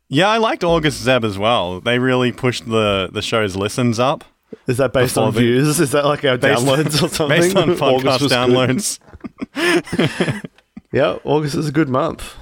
[0.08, 1.80] yeah, I liked August Zeb as well.
[1.80, 4.24] They really pushed the the show's listens up
[4.66, 5.80] Is that based on the- views?
[5.80, 7.28] Is that like our downloads or something?
[7.28, 8.98] based on podcast downloads.
[10.92, 12.34] Yeah, August is a good month.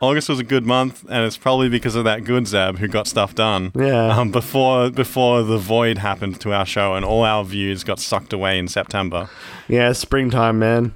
[0.00, 3.06] August was a good month, and it's probably because of that good Zeb who got
[3.06, 3.72] stuff done.
[3.74, 4.18] Yeah.
[4.18, 8.32] Um, before before the void happened to our show, and all our views got sucked
[8.32, 9.30] away in September.
[9.68, 10.92] Yeah, springtime, man.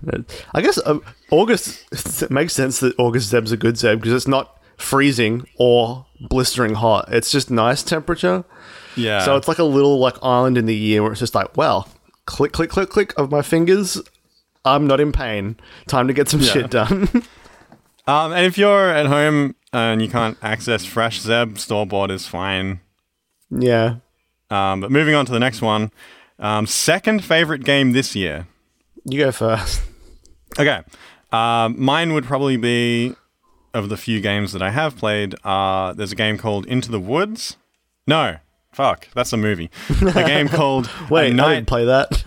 [0.54, 0.98] I guess uh,
[1.30, 6.06] August it makes sense that August Zeb's a good Zeb because it's not freezing or
[6.20, 7.08] blistering hot.
[7.10, 8.44] It's just nice temperature.
[8.96, 9.24] Yeah.
[9.24, 11.88] So it's like a little like island in the year where it's just like, well,
[12.26, 14.00] click, click, click, click of my fingers.
[14.64, 15.56] I'm not in pain.
[15.86, 17.08] Time to get some shit done.
[18.08, 22.26] Um, and if you're at home and you can't access fresh Zeb, store bought is
[22.26, 22.80] fine.
[23.50, 23.96] yeah.
[24.50, 25.92] Um, but moving on to the next one.
[26.38, 28.46] Um, second favorite game this year.
[29.04, 29.82] You go first.
[30.58, 30.80] Okay.
[31.30, 33.14] Um, mine would probably be
[33.74, 35.34] of the few games that I have played.
[35.44, 37.58] Uh, there's a game called Into the Woods.
[38.06, 38.36] No,
[38.72, 39.70] fuck, that's a movie.
[40.00, 41.54] A game called Wait, A I Night.
[41.56, 42.24] didn't play that.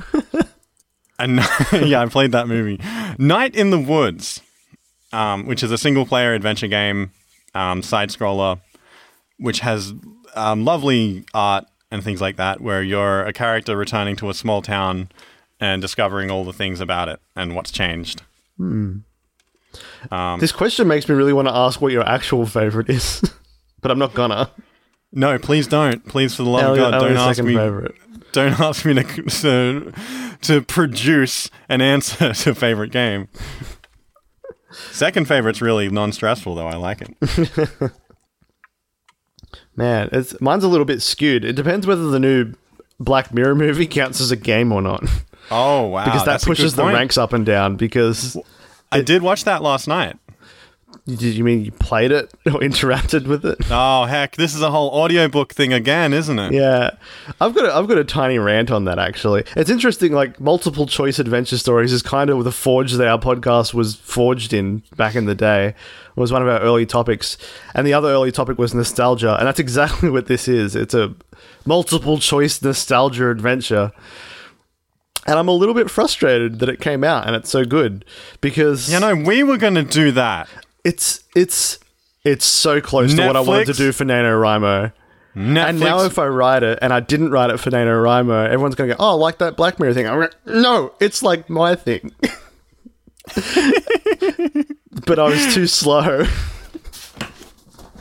[1.17, 1.41] A Ni-
[1.89, 2.79] yeah, I played that movie.
[3.17, 4.41] Night in the Woods,
[5.11, 7.11] um, which is a single player adventure game,
[7.53, 8.59] um, side scroller,
[9.37, 9.93] which has
[10.35, 14.61] um, lovely art and things like that, where you're a character returning to a small
[14.61, 15.09] town
[15.59, 18.23] and discovering all the things about it and what's changed.
[20.39, 23.21] this question makes me really want to ask what your actual favorite is,
[23.81, 24.51] but I'm not gonna.
[25.13, 26.05] No, please don't.
[26.07, 27.55] Please, for the love Elliot, of God, don't ask me.
[27.55, 27.95] favorite.
[28.31, 29.93] Don't ask me to, to
[30.41, 33.27] to produce an answer to favorite game.
[34.71, 36.67] Second favorite's really non-stressful though.
[36.67, 37.91] I like it.
[39.75, 41.43] Man, it's mine's a little bit skewed.
[41.45, 42.53] It depends whether the new
[42.99, 45.03] Black Mirror movie counts as a game or not,
[45.49, 47.75] Oh wow, because that that's pushes the ranks up and down.
[47.75, 48.37] Because
[48.91, 50.17] I did watch that last night.
[51.05, 53.57] Did you mean you played it or interacted with it?
[53.69, 56.53] Oh heck, this is a whole audiobook thing again, isn't it?
[56.53, 56.91] Yeah,
[57.39, 59.43] I've got a, I've got a tiny rant on that actually.
[59.55, 60.11] It's interesting.
[60.11, 64.53] Like multiple choice adventure stories is kind of the forge that our podcast was forged
[64.53, 65.67] in back in the day.
[65.69, 67.37] It was one of our early topics,
[67.73, 70.75] and the other early topic was nostalgia, and that's exactly what this is.
[70.75, 71.15] It's a
[71.65, 73.91] multiple choice nostalgia adventure.
[75.27, 78.05] And I'm a little bit frustrated that it came out and it's so good
[78.41, 80.49] because You know, we were going to do that.
[80.83, 81.79] It's it's
[82.23, 84.93] it's so close to what I wanted to do for NaNoWriMo.
[85.35, 85.69] Netflix.
[85.69, 88.89] And now, if I write it and I didn't write it for NaNoWriMo, everyone's going
[88.89, 90.07] to go, oh, I like that Black Mirror thing.
[90.07, 92.13] I'm like, no, it's like my thing.
[95.05, 96.25] but I was too slow.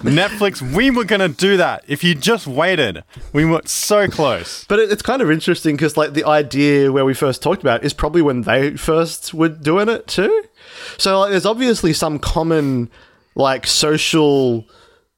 [0.03, 1.85] Netflix, we were going to do that.
[1.87, 4.65] If you just waited, we were so close.
[4.65, 7.85] But it, it's kind of interesting because, like, the idea where we first talked about
[7.85, 10.45] is probably when they first were doing it too.
[10.99, 12.91] So, like, there's obviously some common,
[13.35, 14.67] like, social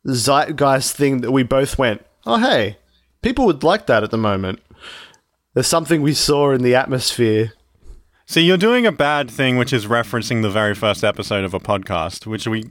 [0.07, 2.77] zeitgeist thing that we both went, oh, hey,
[3.23, 4.61] people would like that at the moment.
[5.55, 7.53] There's something we saw in the atmosphere
[8.33, 11.61] See, you're doing a bad thing, which is referencing the very first episode of a
[11.61, 12.64] podcast, which we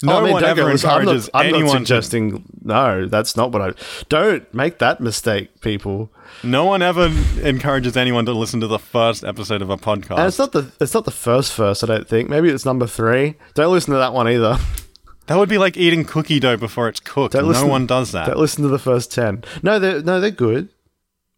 [0.00, 1.78] no Oh, I mean, one ever encourages I'm not- I'm not, anyone.
[1.80, 2.44] to, suggesting.
[2.62, 3.72] No, that's not what I.
[4.08, 6.12] Don't make that mistake, people.
[6.44, 7.12] no one ever
[7.42, 10.18] encourages anyone to listen to the first episode of a podcast.
[10.18, 10.70] And it's not the.
[10.80, 11.82] It's not the first first.
[11.82, 12.30] I don't think.
[12.30, 13.34] Maybe it's number three.
[13.54, 14.56] Don't listen to that one either.
[15.26, 17.32] that would be like eating cookie dough before it's cooked.
[17.32, 18.28] Don't No listen- one does that.
[18.28, 19.42] Don't listen to the first ten.
[19.64, 20.68] No, they're no, they're good.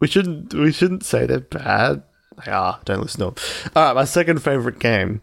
[0.00, 0.52] We shouldn't.
[0.52, 2.02] We shouldn't say they're bad.
[2.44, 2.80] They are.
[2.84, 3.70] Don't listen to them.
[3.76, 5.20] All right, my second favorite game,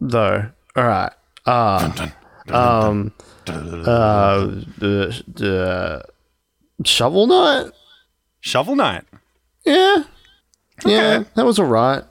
[0.00, 0.50] though.
[0.76, 1.12] All right.
[1.46, 2.12] Ah.
[2.50, 3.12] um.
[3.48, 4.46] Uh.
[4.78, 6.04] The, the
[6.84, 7.70] Shovel Knight.
[8.40, 9.04] Shovel Knight.
[9.64, 10.04] Yeah.
[10.84, 12.04] Yeah, that was alright.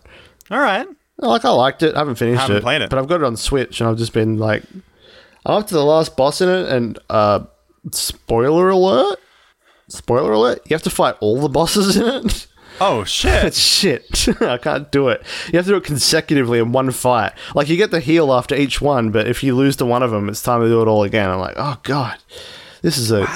[0.52, 0.88] All right.
[1.20, 1.96] Like I liked it.
[1.96, 2.90] I haven't finished Haven't it, played it.
[2.90, 4.64] but I've got it on Switch, and I've just been like,
[5.46, 7.46] I'm up to the last boss in it, and uh,
[7.92, 9.18] spoiler alert,
[9.88, 12.48] spoiler alert, you have to fight all the bosses in it.
[12.80, 13.54] Oh shit.
[13.68, 14.28] Shit.
[14.42, 15.24] I can't do it.
[15.48, 17.34] You have to do it consecutively in one fight.
[17.56, 20.12] Like you get the heal after each one, but if you lose to one of
[20.12, 21.30] them, it's time to do it all again.
[21.30, 22.18] I'm like, oh god,
[22.82, 23.28] this is a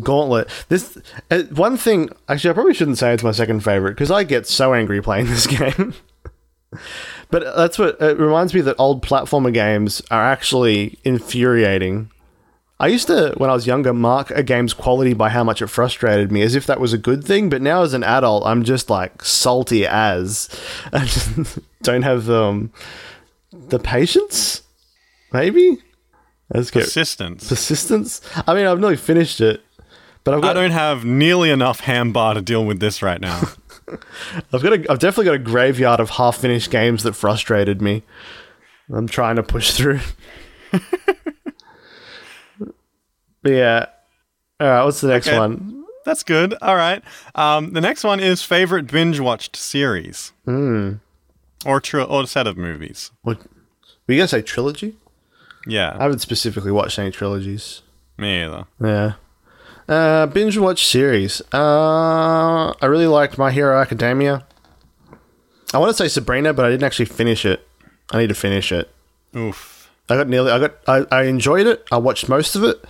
[0.00, 0.48] gauntlet.
[0.68, 0.98] This
[1.30, 2.10] uh, one thing.
[2.28, 5.26] Actually, I probably shouldn't say it's my second favorite because I get so angry playing
[5.28, 5.94] this game.
[7.30, 12.10] but that's what it reminds me that old platformer games are actually infuriating.
[12.80, 15.66] I used to, when I was younger, mark a game's quality by how much it
[15.66, 17.48] frustrated me, as if that was a good thing.
[17.48, 20.48] But now, as an adult, I'm just like salty as.
[20.92, 22.72] I just don't have um,
[23.52, 24.62] the patience.
[25.32, 25.78] Maybe
[26.52, 26.80] Let's go.
[26.80, 27.48] Persistence.
[27.48, 28.20] Persistence.
[28.46, 29.62] I mean, I've nearly finished it,
[30.24, 33.42] but I've I don't have nearly enough ham bar to deal with this right now.
[34.52, 38.02] I've got, a, I've definitely got a graveyard of half-finished games that frustrated me.
[38.90, 40.00] I'm trying to push through.
[43.42, 43.86] but yeah.
[44.60, 44.84] All right.
[44.84, 45.38] What's the next Okay.
[45.38, 45.84] one?
[46.04, 46.54] That's good.
[46.62, 47.02] All right.
[47.34, 50.32] Um, the next one is favorite binge watched series.
[50.46, 53.10] Or tri- or set of movies.
[53.22, 53.38] What?
[54.06, 54.96] Were you gonna say trilogy?
[55.66, 55.94] Yeah.
[55.98, 57.82] I haven't specifically watched any trilogies.
[58.16, 58.64] me either.
[58.82, 59.12] Yeah.
[59.88, 61.40] Uh, binge watch series.
[61.52, 64.44] Uh, I really liked My Hero Academia.
[65.74, 67.66] I want to say Sabrina, but I didn't actually finish it.
[68.10, 68.90] I need to finish it.
[69.36, 69.90] Oof.
[70.08, 70.50] I got nearly.
[70.50, 70.74] I got.
[70.86, 71.84] I, I enjoyed it.
[71.92, 72.82] I watched most of it.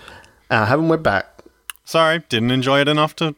[0.51, 1.27] Uh, I haven't went back.
[1.85, 3.35] Sorry, didn't enjoy it enough to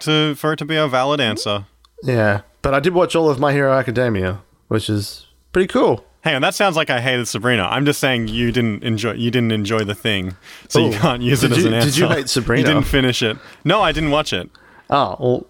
[0.00, 1.66] to for it to be a valid answer.
[2.02, 6.04] Yeah, but I did watch all of My Hero Academia, which is pretty cool.
[6.22, 7.64] Hang on, that sounds like I hated Sabrina.
[7.64, 10.36] I'm just saying you didn't enjoy you didn't enjoy the thing,
[10.68, 10.98] so you Oh.
[10.98, 11.88] can't use it Did as you- an answer.
[11.90, 12.60] did you hate Sabrina?
[12.60, 13.36] You didn't finish it.
[13.64, 14.50] No, I didn't watch it.
[14.90, 15.46] Oh well,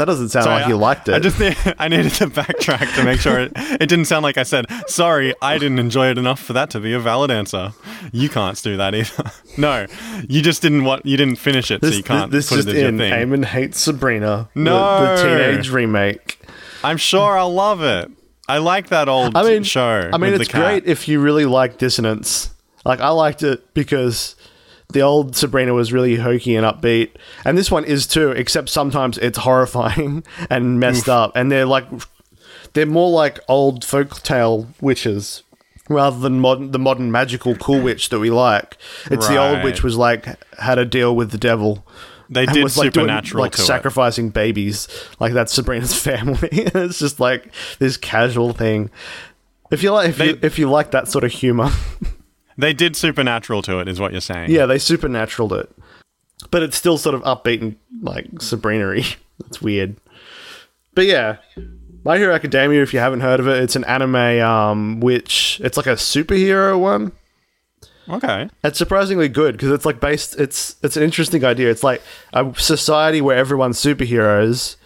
[0.00, 1.14] that doesn't sound Sorry, like you liked it.
[1.14, 1.40] I just
[1.78, 5.34] I needed to backtrack to make sure it, it didn't sound like I said sorry.
[5.40, 7.72] I didn't enjoy it enough for that to be a valid answer.
[8.12, 9.30] You can't do that either.
[9.58, 9.86] no,
[10.28, 12.68] you just didn't want you didn't finish it, this, so you can't this put just
[12.68, 12.96] it as your in.
[12.98, 14.48] Eamon hates Sabrina.
[14.54, 15.16] the- No.
[15.16, 16.40] the, teenage remake.
[16.82, 18.10] I'm sure I'll love it.
[18.48, 20.10] I like that old I mean, show.
[20.12, 22.50] I mean, it's the great if you really like Dissonance.
[22.84, 24.34] Like, I liked it because
[24.92, 27.10] the old Sabrina was really hokey and upbeat,
[27.44, 28.30] and this one is too.
[28.30, 31.86] Except sometimes it's horrifying and messed up, and they're like,
[32.72, 35.42] they're more like old folktale witches
[35.88, 38.78] rather than modern, the modern magical cool witch that we like.
[39.10, 41.86] It's the old witch was like had a deal with the devil.
[42.30, 43.64] They did was like doing, supernatural like to it.
[43.64, 44.86] sacrificing babies.
[45.18, 46.48] Like that's Sabrina's family.
[46.52, 48.90] it's just like this casual thing.
[49.70, 51.70] If you like, if you if you like that sort of humor,
[52.60, 54.50] They did supernatural to it, is what you're saying.
[54.50, 55.70] yeah, they supernaturaled it,
[56.50, 59.04] but it's still sort of upbeat and like Sabrina-y.
[59.46, 59.96] It's weird,
[60.94, 61.36] but yeah.
[62.04, 65.76] My Hero Academia, if you haven't heard of it, it's an anime um which it's
[65.78, 67.12] like a superhero one.
[68.08, 68.50] Okay.
[68.64, 70.38] It's surprisingly good because it's like based.
[70.38, 71.70] It's it's an interesting idea.
[71.70, 72.02] It's like
[72.34, 74.76] a society where everyone's superheroes,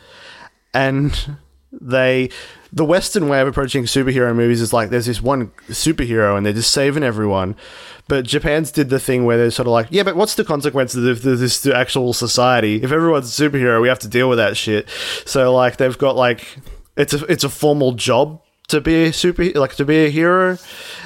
[0.72, 1.36] and
[1.80, 2.30] they
[2.72, 6.52] the Western way of approaching superhero movies is like there's this one superhero and they're
[6.52, 7.56] just saving everyone.
[8.06, 11.06] But Japan's did the thing where they're sort of like, yeah, but what's the consequences
[11.06, 12.82] of this to actual society?
[12.82, 14.88] If everyone's a superhero, we have to deal with that shit.
[15.24, 16.58] So like they've got like
[16.96, 20.56] it's a it's a formal job to be a super like to be a hero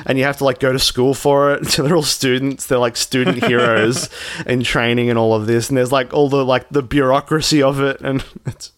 [0.07, 2.79] and you have to like go to school for it so they're all students they're
[2.79, 4.09] like student heroes
[4.47, 7.81] in training and all of this and there's like all the like the bureaucracy of
[7.81, 8.73] it and it's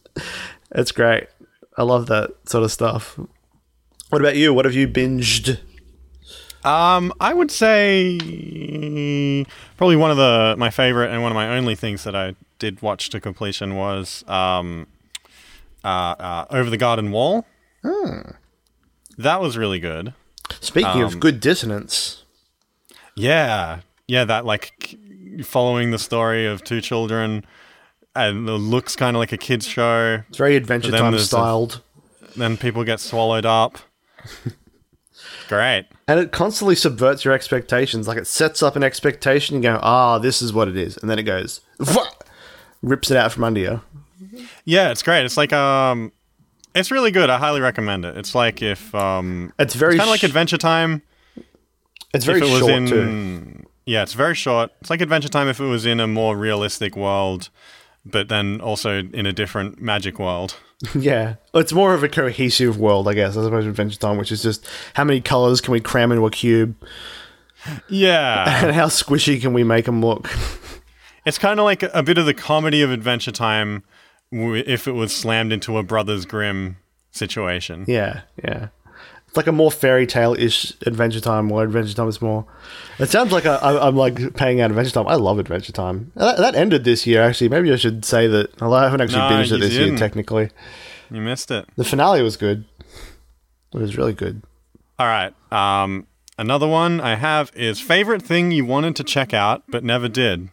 [0.73, 1.27] it's great
[1.81, 3.19] i love that sort of stuff
[4.11, 5.59] what about you what have you binged
[6.63, 8.19] Um, I would say
[9.79, 12.83] probably one of the my favorite and one of my only things that I did
[12.83, 14.87] watch to completion was um,
[15.83, 15.89] uh,
[16.29, 17.47] uh, Over the Garden Wall.
[17.83, 18.33] Hmm.
[19.17, 20.13] That was really good.
[20.61, 22.25] speaking of good dissonance
[23.17, 24.99] Yeah, yeah, that like
[25.43, 27.43] following the story of two children,
[28.17, 30.23] and it looks kind of like a kids show.
[30.29, 31.81] it's very adventure time there's a- styled
[32.37, 33.79] Then people get swallowed up.
[35.49, 35.87] Great.
[36.07, 40.19] and it constantly subverts your expectations like it sets up an expectation you go ah
[40.19, 41.61] this is what it is and then it goes
[42.83, 43.81] rips it out from under you
[44.65, 45.25] Yeah, it's great.
[45.25, 46.13] It's like um,
[46.75, 47.31] it's really good.
[47.31, 48.17] I highly recommend it.
[48.17, 51.03] It's like if um, it's very kind of like Adventure Time.
[52.15, 54.71] it's very if it was short in, too Yeah, it's very short.
[54.81, 57.49] It's like Adventure Time if it was in a more realistic world,
[58.05, 60.57] but then also in a different magic world.
[60.95, 64.33] Yeah, it's more of a cohesive world, I guess, as opposed to Adventure Time, which
[64.33, 66.75] is just how many colors can we cram into a cube,
[67.89, 70.31] Yeah, and how squishy can we make them look.
[71.27, 73.83] it's kind of like a, a bit of the comedy of Adventure Time
[74.33, 76.77] if it was slammed into a Brothers Grimm
[77.11, 77.85] situation.
[77.87, 78.69] yeah, yeah,
[79.31, 82.45] it's like a more fairy tale ish Adventure Time, where Adventure Time is more.
[82.99, 85.07] It sounds like I, I'm like paying out Adventure Time.
[85.07, 86.11] I love Adventure Time.
[86.17, 87.49] That, that ended this year, actually.
[87.49, 88.61] Maybe I should say that.
[88.61, 90.01] Although I haven't actually No, binged it this year, didn't.
[90.01, 90.51] technically.
[91.13, 91.65] You missed it.
[91.77, 92.65] The finale was good.
[93.73, 94.43] It was really good.
[94.99, 95.33] All right.
[95.53, 100.09] Um, another one I have is favorite thing you wanted to check out but never
[100.09, 100.49] did.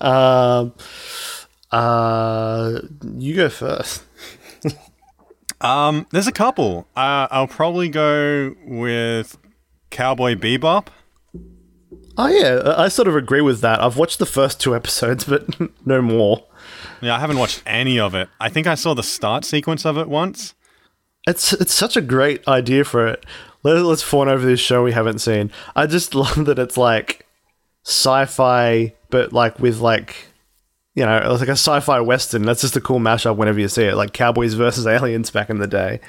[0.00, 0.72] Um,
[1.70, 2.80] uh,
[3.14, 4.02] you go first.
[5.60, 6.86] Um, there's a couple.
[6.96, 9.38] Uh, I'll probably go with
[9.90, 10.88] Cowboy Bebop.
[12.18, 13.82] Oh yeah, I sort of agree with that.
[13.82, 15.46] I've watched the first two episodes, but
[15.86, 16.44] no more.
[17.00, 18.28] Yeah, I haven't watched any of it.
[18.40, 20.54] I think I saw the start sequence of it once.
[21.26, 23.24] It's it's such a great idea for it.
[23.62, 25.50] Let, let's fawn over this show we haven't seen.
[25.74, 27.26] I just love that it's like
[27.84, 30.25] sci-fi, but like with like
[30.96, 32.42] you know, it's like a sci-fi western.
[32.42, 35.58] That's just a cool mashup whenever you see it, like Cowboys versus Aliens back in
[35.58, 36.00] the day,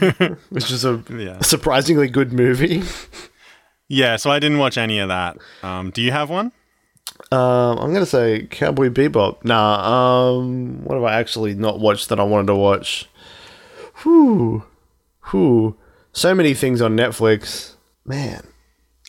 [0.50, 1.40] which is a Yeah.
[1.40, 2.82] surprisingly good movie.
[3.88, 5.38] Yeah, so I didn't watch any of that.
[5.62, 6.52] Um, do you have one?
[7.30, 9.44] Um, I'm gonna say Cowboy Bebop.
[9.44, 10.30] Nah.
[10.38, 13.08] Um, what have I actually not watched that I wanted to watch?
[14.02, 14.64] Whew,
[15.30, 15.76] whew.
[16.12, 17.74] So many things on Netflix.
[18.04, 18.46] Man,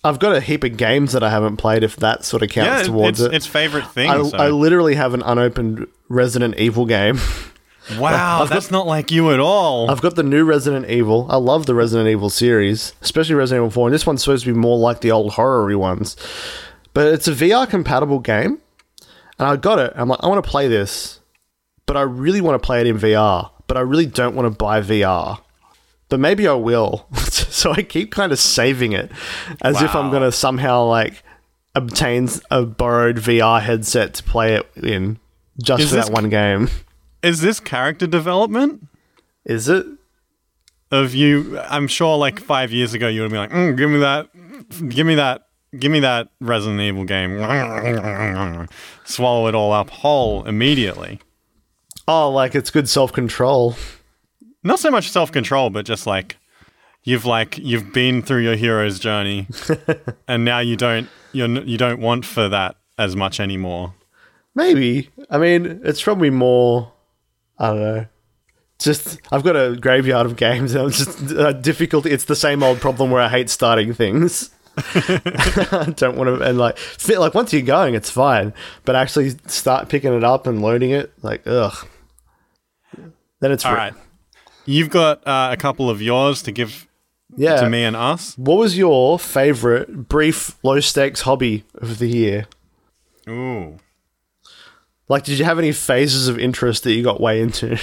[0.04, 1.84] I've got a heap of games that I haven't played.
[1.84, 3.36] If that sort of counts Yeah, towards it's, it.
[3.36, 4.10] it's favorite thing.
[4.10, 7.20] I, so- I literally have an unopened Resident Evil game.
[7.98, 9.90] wow, that's not like you at all.
[9.90, 11.28] I've got the new Resident Evil.
[11.30, 13.88] I love the Resident Evil series, especially Resident Evil 4.
[13.88, 16.16] And this one's supposed to be more like the old horror ones.
[16.94, 18.60] But it's a VR compatible game.
[19.40, 19.94] And I got it.
[19.96, 21.20] I'm like, I want to play this.
[21.86, 23.50] But I really want to play it in VR.
[23.68, 25.40] But I really don't want to buy VR.
[26.10, 27.08] But maybe I will.
[27.24, 29.12] so I keep kind of saving it
[29.62, 31.24] as if I'm going to somehow like
[31.76, 35.20] obtain a borrowed VR headset to play it in
[35.62, 36.70] just Is for that one game.
[37.22, 38.88] Is this character development?
[39.46, 39.86] Is it?
[40.92, 43.98] of you i'm sure like five years ago you would be like mm, give me
[43.98, 44.30] that
[44.90, 45.48] give me that
[45.80, 47.40] give me that resident evil game
[49.04, 51.20] swallow it all up whole immediately
[52.08, 53.76] Oh, like it's good self control.
[54.64, 56.38] Not so much self-control but just like
[57.04, 59.48] you've like you've been through your hero's journey
[60.28, 63.94] and now you don't you're you don't want for that as much anymore
[64.56, 65.10] Maybe.
[65.30, 66.92] I mean, it's probably more.
[67.58, 68.06] I don't know.
[68.80, 70.74] Just I've got a graveyard of games.
[70.74, 72.12] And I'm just uh, difficulty.
[72.12, 74.50] It's the same old problem where I hate starting things.
[74.78, 78.54] I don't want to, and like, fit, like once you're going, it's fine.
[78.86, 81.88] But actually, start picking it up and loading it, like, ugh.
[83.40, 83.94] Then it's all right
[84.66, 86.88] you've got uh, a couple of yours to give
[87.36, 87.60] Yeah.
[87.62, 92.48] to me and us What was your favorite brief low stakes hobby of the year?
[93.28, 93.80] ooh
[95.10, 97.78] Like, did you have any phases of interest that you got way into?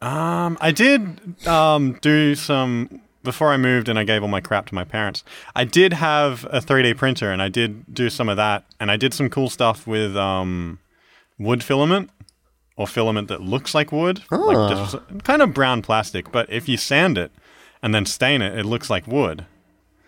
[0.00, 4.66] Um, I did um, do some before I moved and I gave all my crap
[4.66, 5.22] to my parents.
[5.54, 8.96] I did have a 3D printer and I did do some of that and I
[8.96, 10.80] did some cool stuff with um,
[11.38, 12.10] wood filament
[12.82, 16.30] or filament that looks like wood, like just kind of brown plastic.
[16.32, 17.30] But if you sand it
[17.82, 19.46] and then stain it, it looks like wood.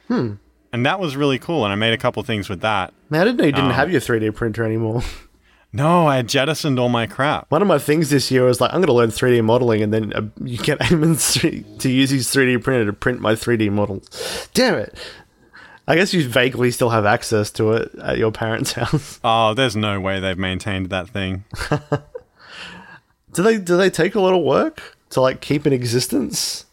[0.09, 0.35] Hmm.
[0.73, 1.65] And that was really cool.
[1.65, 2.93] And I made a couple things with that.
[3.09, 3.57] Man, I didn't know you Oh.
[3.57, 5.03] didn't have your 3D printer anymore.
[5.77, 7.51] No, I had jettisoned all my crap.
[7.51, 9.93] One of my things this year was like, I'm going to learn 3D modeling, and
[9.93, 13.73] then uh, you get Eamon's 3 to use his 3D printer to print my 3D
[13.73, 14.49] models.
[14.55, 14.97] Damn it!
[15.89, 19.19] I guess you vaguely still have access to it at your parents' house.
[19.25, 21.43] Oh, there's no way they've maintained that thing.
[23.35, 23.59] Do they?
[23.59, 26.65] Do they take a lot of work to like keep in existence?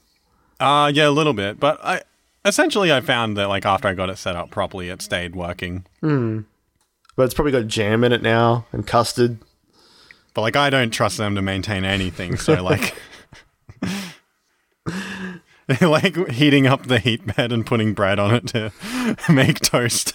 [0.60, 2.02] Uh yeah, a little bit, but I
[2.46, 5.86] essentially I found that like after I got it set up properly, it stayed working.
[7.16, 9.40] But it's probably got jam in it now and custard.
[10.34, 12.96] But like I don't trust them to maintain anything, so like
[15.82, 18.72] like heating up the heat bed and putting bread on it to
[19.32, 20.14] make toast.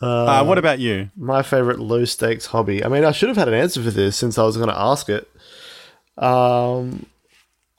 [0.00, 1.10] Uh, what about you?
[1.16, 2.84] My favorite low stakes hobby.
[2.84, 4.78] I mean, I should have had an answer for this since I was going to
[4.78, 5.30] ask it.
[6.16, 7.06] Um,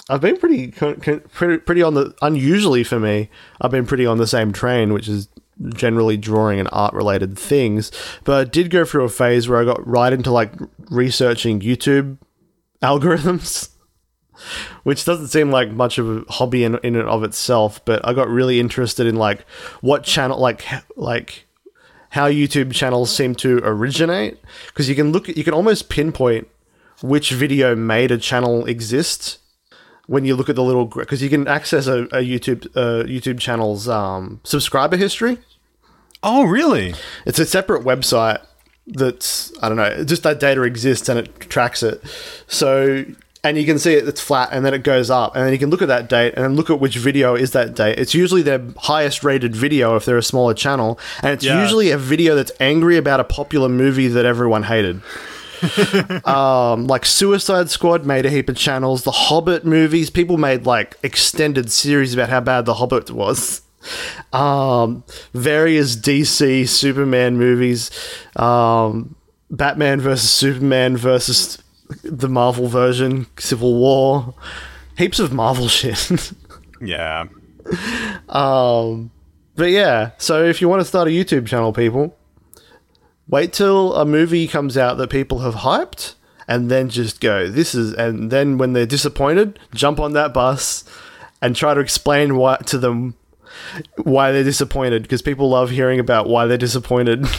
[0.09, 3.30] I've been pretty, pretty, pretty on the unusually for me.
[3.59, 5.30] I've been pretty on the same train, which is
[5.69, 7.91] generally drawing and art related things.
[8.24, 10.53] But I did go through a phase where I got right into like
[10.89, 12.17] researching YouTube
[12.84, 13.69] algorithms.
[14.82, 18.13] Which doesn't seem like much of a hobby in, in and of itself, but I
[18.13, 19.47] got really interested in like
[19.82, 20.65] what channel, like
[20.95, 21.45] like
[22.12, 24.38] how YouTube channels seem to originate
[24.68, 26.47] because you can look you can almost pinpoint
[27.01, 29.39] which video made a channel exist
[30.07, 33.39] when you look at the little because you can access a, a YouTube uh, YouTube
[33.39, 35.38] channel's um, subscriber history.
[36.24, 36.93] Oh, really?
[37.26, 38.45] It's a separate website
[38.86, 42.01] that's I don't know, just that data exists and it tracks it.
[42.47, 43.05] So
[43.44, 45.60] and you can see it, it's flat and then it goes up and then you
[45.60, 47.98] can look at that date and then look at which video is that date.
[47.98, 51.62] It's usually their highest rated video if they're a smaller channel and it's Yeah.
[51.62, 55.02] usually a video that's angry about a popular movie that everyone hated.
[56.26, 59.04] um, like Suicide Squad made a heap of channels.
[59.04, 63.62] The Hobbit movies, people made like extended series about how bad The Hobbit was.
[64.34, 67.89] Um, various DC Superman movies,
[68.36, 69.16] um,
[69.50, 71.61] Batman versus Superman versus
[72.04, 74.34] the Marvel version, Civil War,
[74.98, 76.32] heaps of Marvel shit.
[76.80, 77.26] Yeah.
[78.30, 79.12] Um,
[79.56, 82.18] but yeah, so if you want to start a YouTube channel, people,
[83.28, 86.16] wait till a movie comes out that people have hyped,
[86.48, 87.48] and then just go.
[87.48, 90.84] This is, and then when they're disappointed, jump on that bus
[91.42, 93.16] and try to explain why to them
[93.98, 97.26] why they're disappointed because people love hearing about why they're disappointed.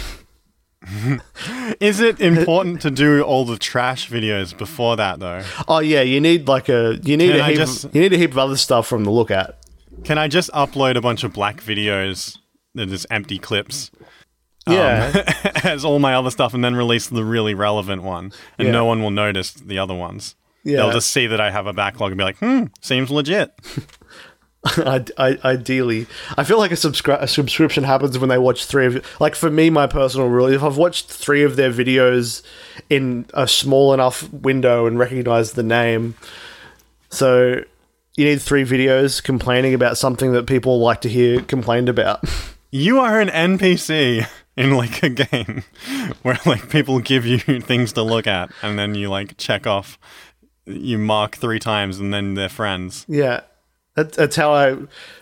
[1.81, 5.43] Is it important to do all the trash videos before that though?
[5.69, 8.01] oh yeah, you need like a you need Can a I heap just- of, you
[8.03, 9.59] need a heap of other stuff from the look at.
[10.05, 12.39] Can I just upload a bunch of black videos
[12.75, 13.91] that is empty clips?
[14.67, 15.13] Yeah.
[15.45, 18.73] um, as all my other stuff, and then release the really relevant one, and Yeah.
[18.73, 20.35] no one will notice the other ones.
[20.65, 20.77] Yeah.
[20.79, 23.53] They'll just see that I have a backlog and be like, "Hmm, seems legit."
[24.77, 26.07] I, I, ideally,
[26.37, 29.51] I feel like a, subscri- a subscription happens when they watch three of like for
[29.51, 30.47] me, my personal rule.
[30.47, 32.43] If I've watched three of their videos
[32.89, 36.15] in a small enough window and recognize the name,
[37.11, 37.63] so
[38.17, 42.25] you need three videos complaining about something that people like to hear complained about.
[42.75, 45.63] You are an NPC in like a game
[46.23, 49.99] where like people give you things to look at, and then you like check off.
[50.65, 53.05] You mark three times, and then they're friends.
[53.09, 53.41] yeah,
[53.95, 54.77] that, that's how I.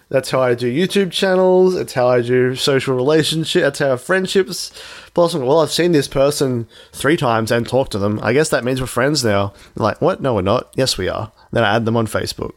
[0.08, 1.76] That's how I do YouTube channels.
[1.76, 3.62] It's how I do social relationship.
[3.62, 4.72] That's how friendships
[5.14, 5.46] blossom.
[5.46, 8.18] Well, I've seen this person three times and talked to them.
[8.20, 9.54] I guess that means we're friends now.
[9.76, 10.20] Like, what?
[10.20, 10.72] No, we're not.
[10.74, 11.30] Yes, we are.
[11.52, 12.54] Then I add them on Facebook.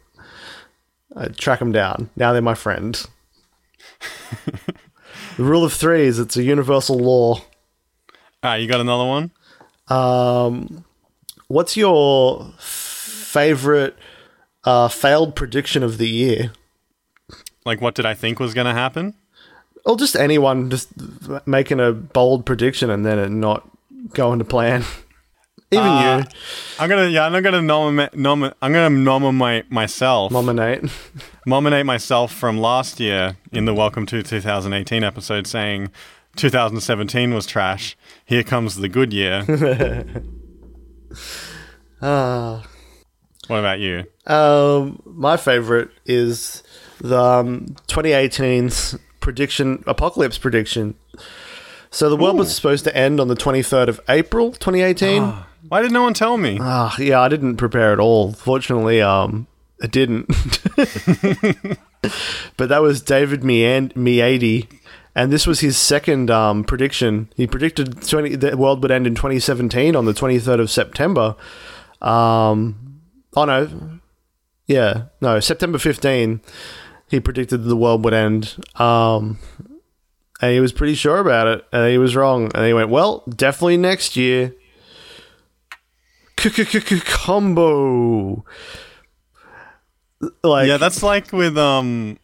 [1.16, 2.10] I track them down.
[2.16, 3.06] Now they're my friend.
[5.38, 7.40] the rule of three is it's a universal law.
[8.42, 9.32] Ah, you got another one?
[9.90, 10.86] Um,
[11.48, 13.96] what's your favorite
[14.64, 16.52] uh, failed prediction of the year?
[17.66, 19.16] Like, what did I think was going to happen?
[19.86, 20.90] Or just anyone just
[21.46, 23.68] making a bold prediction and then it not
[24.14, 24.84] going to plan.
[25.72, 26.26] Even Uh, you,
[26.80, 30.84] I'm gonna, yeah, I'm gonna nominate, nomi- I'm gonna nominate myself, nominate.
[31.48, 35.90] nominate myself from last year in the Welcome to 2018 episode, saying
[36.36, 37.98] 2017 was trash.
[38.24, 39.44] Here comes the good year.
[42.02, 42.64] Ah.
[43.48, 44.06] What about you?
[44.26, 46.64] Um, my favorite is
[47.00, 50.96] the um, 2018's prediction, apocalypse prediction.
[51.92, 55.22] So the world was supposed to end on the 23rd of April, 2018.
[55.70, 56.58] Why did no one tell me?
[56.60, 58.34] Ah, yeah, I didn't prepare at all.
[58.34, 59.48] Fortunately, um,
[59.80, 60.28] it didn't.
[62.58, 64.68] but that was David Meand- Meady,
[65.14, 67.30] and this was his second um, prediction.
[67.36, 71.36] He predicted 20, the world would end in 2017 on the 23rd of September.
[72.02, 72.83] Um,
[73.36, 74.00] oh no,
[74.68, 76.42] yeah, no, September 15.
[77.10, 78.56] He predicted the world would end.
[78.76, 79.38] Um,
[80.42, 82.52] and he was pretty sure about it, and he was wrong.
[82.56, 84.54] And he went, "Well, definitely next year."
[87.06, 88.44] combo.
[90.44, 92.18] Like yeah, that's like with um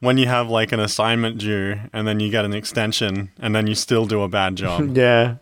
[0.00, 3.66] when you have like an assignment due and then you get an extension and then
[3.66, 4.96] you still do a bad job.
[4.96, 5.36] yeah,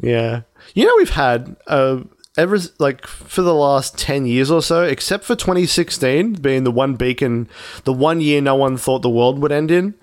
[0.00, 0.42] yeah.
[0.74, 2.00] You know, we've had uh,
[2.36, 6.94] ever like for the last ten years or so, except for 2016 being the one
[6.96, 7.48] beacon,
[7.84, 9.94] the one year no one thought the world would end in.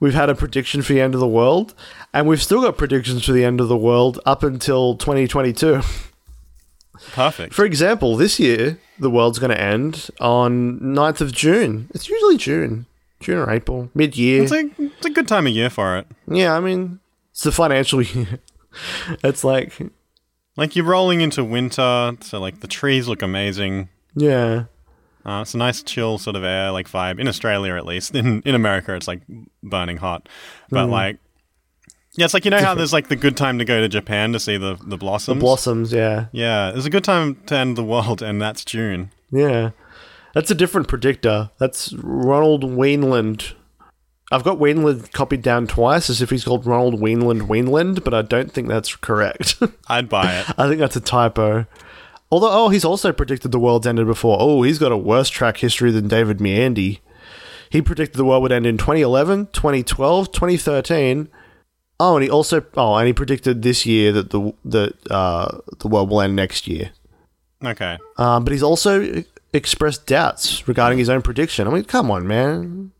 [0.00, 1.74] We've had a prediction for the end of the world,
[2.12, 5.80] and we've still got predictions for the end of the world up until 2022.
[7.12, 7.54] Perfect.
[7.54, 11.88] For example, this year the world's going to end on 9th of June.
[11.94, 12.86] It's usually June,
[13.20, 14.42] June or April, mid year.
[14.42, 16.06] It's a, it's a good time of year for it.
[16.26, 18.40] Yeah, I mean, it's the financial year.
[19.22, 19.78] it's like,
[20.56, 23.88] Like you're rolling into winter, so like the trees look amazing.
[24.14, 24.64] yeah,
[25.24, 28.14] Uh, it's a nice chill sort of air, like vibe in Australia at least.
[28.20, 29.22] In in America, it's like
[29.62, 30.28] burning hot,
[30.70, 31.18] but like
[32.18, 34.32] yeah, it's like you know how there's like the good time to go to Japan
[34.34, 35.36] to see the the blossoms.
[35.38, 35.92] The blossoms.
[35.92, 39.10] Yeah, yeah, it's a good time to end the world, and that's June.
[39.30, 39.70] yeah.
[40.34, 41.50] That's a different predictor.
[41.58, 43.54] That's Ronald Weenland.
[44.32, 48.22] I've got Weenland copied down twice as if he's called Ronald Weenland Weenland, but I
[48.22, 49.56] don't think that's correct.
[49.88, 50.46] I'd buy it.
[50.56, 51.66] I think that's a typo.
[52.30, 54.38] Although, oh, he's also predicted the world's ended before.
[54.40, 57.00] Oh, he's got a worse track history than David Meandy.
[57.68, 61.28] He predicted the world would end in 2011, 2012, 2013.
[62.00, 65.88] Oh, and he also oh, and he predicted this year that the that uh, the
[65.88, 66.90] world will end next year.
[67.62, 67.98] Okay.
[68.16, 69.22] Um, but he's also
[69.52, 71.68] expressed doubts regarding his own prediction.
[71.68, 72.92] I mean, come on, man.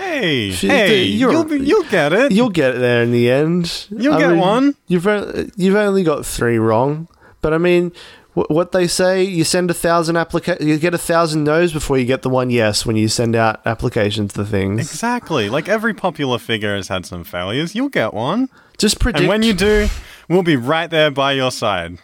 [0.00, 2.32] Hey, Shit, hey, you're- you'll be, you'll get it.
[2.32, 3.86] You'll get there in the end.
[3.90, 4.74] You'll I get mean, one.
[4.88, 7.08] You've only, you've only got three wrong,
[7.42, 7.92] but I mean,
[8.34, 11.98] wh- what they say, you send a thousand applica- you get a thousand no's before
[11.98, 14.80] you get the one yes when you send out applications to things.
[14.80, 15.48] Exactly.
[15.50, 17.74] Like every popular figure has had some failures.
[17.74, 18.48] You'll get one.
[18.78, 19.20] Just predict.
[19.20, 19.88] And when you do,
[20.28, 21.98] we'll be right there by your side.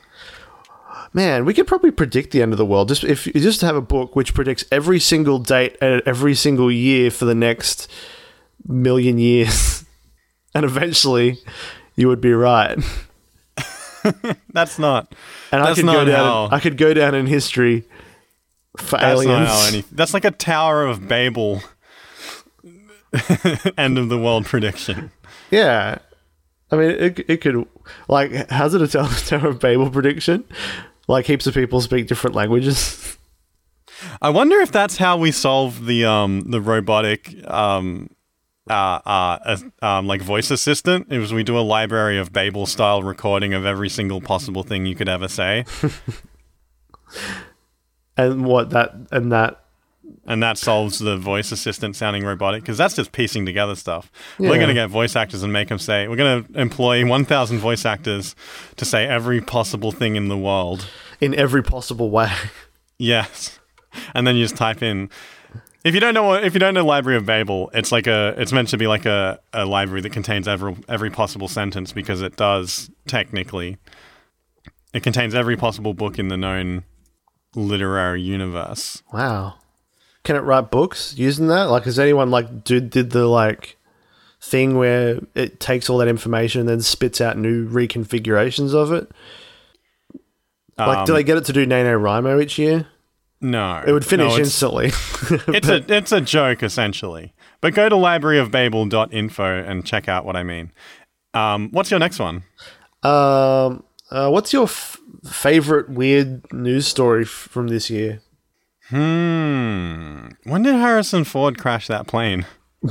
[1.16, 2.88] Man, we could probably predict the end of the world.
[2.88, 6.70] Just if you just have a book which predicts every single date and every single
[6.70, 7.90] year for the next
[8.68, 9.84] million years,
[10.54, 11.38] and eventually
[11.96, 12.78] you would be right.
[14.52, 15.12] That's not.
[15.50, 16.50] And That's I could go down.
[16.50, 17.84] how- I could go down in history
[18.76, 19.28] for That's aliens.
[19.30, 19.84] not how any.
[19.90, 21.62] That's like a Tower of Babel.
[23.78, 25.10] End of the world prediction.
[25.50, 25.98] Yeah.
[26.70, 27.66] I mean, it, it could,
[28.08, 30.44] like, has it a Tower of Babel prediction?
[31.08, 33.16] Like, heaps of people speak different languages.
[34.20, 38.10] I wonder if that's how we solve the um the robotic um
[38.68, 38.72] uh,
[39.06, 41.06] uh, uh um like voice assistant.
[41.10, 44.86] It was we do a library of Babel style recording of every single possible thing
[44.86, 45.64] you could ever say,
[48.16, 49.64] and what that, and that,
[50.26, 54.10] and that solves the voice assistant sounding robotic because that's just piecing together stuff.
[54.38, 56.08] We're gonna get voice actors and make them say.
[56.08, 58.34] We're gonna employ one thousand voice actors
[58.76, 60.88] to say every possible thing in the world.
[61.20, 62.32] in every possible way.
[62.98, 63.58] Yes.
[64.14, 65.10] And then you just type in
[65.86, 68.34] if you don't know what if you don't know Library of Babel, it's like a
[68.36, 72.22] it's meant to be like a, a library that contains every every possible sentence because
[72.22, 73.78] it does technically.
[74.92, 76.82] It contains every possible book in the known
[77.54, 79.02] literary universe.
[79.12, 79.58] Wow.
[80.26, 81.70] Can it write books using that?
[81.70, 83.76] Like, has anyone, like, did, did the, like,
[84.40, 89.08] thing where it takes all that information and then spits out new reconfigurations of it?
[90.76, 92.88] Like, do Um, they get it to do NaNoWriMo each year?
[93.40, 93.84] No.
[93.86, 94.86] It would finish no, instantly.
[95.54, 97.34] it's a it's a joke essentially.
[97.60, 100.72] But go to libraryofbabel.info and check out what I mean.
[101.34, 102.42] Um, what's your next one?
[103.02, 104.98] Um, uh, what's your f-
[105.30, 108.20] favorite weird news story f- from this year?
[108.88, 110.28] Hmm.
[110.44, 112.46] When did Harrison Ford crash that plane?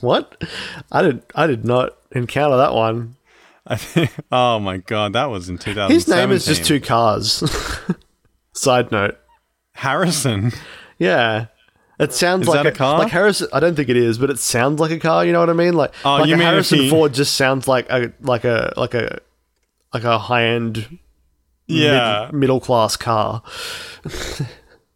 [0.00, 0.42] What?
[0.90, 1.22] I did.
[1.36, 3.14] I did not encounter that one.
[3.66, 4.10] I think.
[4.32, 5.94] Oh my god, that was in 2017.
[5.94, 7.44] His name is just two cars.
[8.52, 9.16] Side note.
[9.74, 10.50] Harrison.
[10.98, 11.46] Yeah.
[12.00, 12.98] It sounds Is like that a car?
[12.98, 15.24] Like Harrison, I don't think it is, but it sounds like a car.
[15.24, 15.74] You know what I mean?
[15.74, 18.72] Like, Oh, like you a mean Harrison he- Ford just sounds like a like a
[18.76, 19.20] like a
[19.94, 20.98] like a high end
[21.72, 23.42] Yeah, middle class car,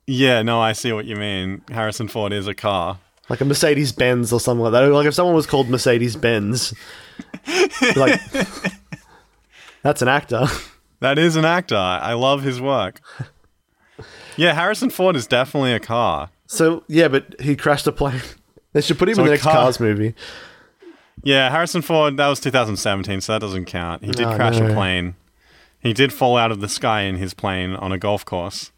[0.07, 0.43] yeah.
[0.43, 1.63] No, I see what you mean.
[1.71, 2.99] Harrison Ford is a car.
[3.29, 4.87] like a Mercedes Benz or something like that.
[4.91, 6.75] Like if someone was called Mercedes Benz,
[7.97, 8.21] like
[9.83, 10.47] that's an actor.
[11.01, 11.77] That is an actor.
[11.77, 13.01] I love his work.
[14.37, 16.31] Yeah, Harrison Ford is definitely a car.
[16.47, 18.21] So yeah, but he crashed a plane.
[18.73, 20.15] They should put him So in the next car- Cars movie.
[21.23, 22.19] Yeah, Harrison Ford.
[22.19, 24.05] That was 2017, so that doesn't count.
[24.05, 24.67] He did Oh, crash no.
[24.69, 25.15] a plane.
[25.87, 28.73] He did fall out of the sky in his plane on a golf course.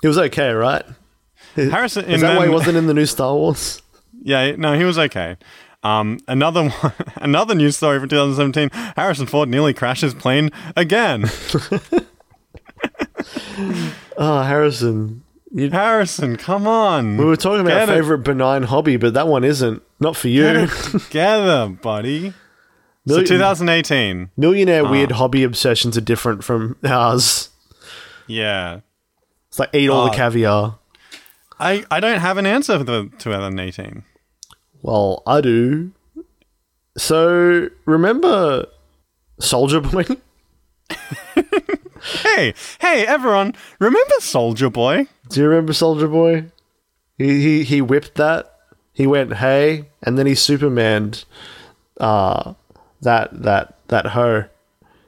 [0.00, 0.82] He was okay, right?
[1.54, 2.06] Harrison.
[2.06, 3.82] Is that why he wasn't in the new Star Wars?
[4.20, 5.36] Yeah, no, he was okay.
[5.84, 11.26] Um, another one, another news story from 2017: Harrison Ford nearly crashes plane again.
[14.16, 15.22] Oh, Harrison.
[15.52, 19.82] You, Harrison, come on, we were talking about favorite benign hobby, but that one isn't.
[20.00, 20.42] Not for you.
[20.42, 22.34] Get it together, buddy.
[23.08, 24.90] So 2018, Millionaire Ah.
[24.90, 27.48] weird hobby obsessions are different from ours.
[28.26, 28.80] yeah.
[29.48, 30.14] It's like eat all the Ah.
[30.14, 30.78] caviar.
[31.58, 34.04] I, I don't have an answer for the 2018.
[34.82, 35.90] Well, I do.
[36.96, 38.66] So remember
[39.40, 40.04] Soulja Boy?
[42.22, 45.06] Hey, hey, everyone, remember Soulja Boy?
[45.30, 46.44] Do you remember Soulja Boy?
[47.18, 48.54] He he he whipped that.
[48.92, 51.24] He went hey, and then he Supermaned
[51.98, 52.54] uh
[53.02, 54.44] that that that hoe.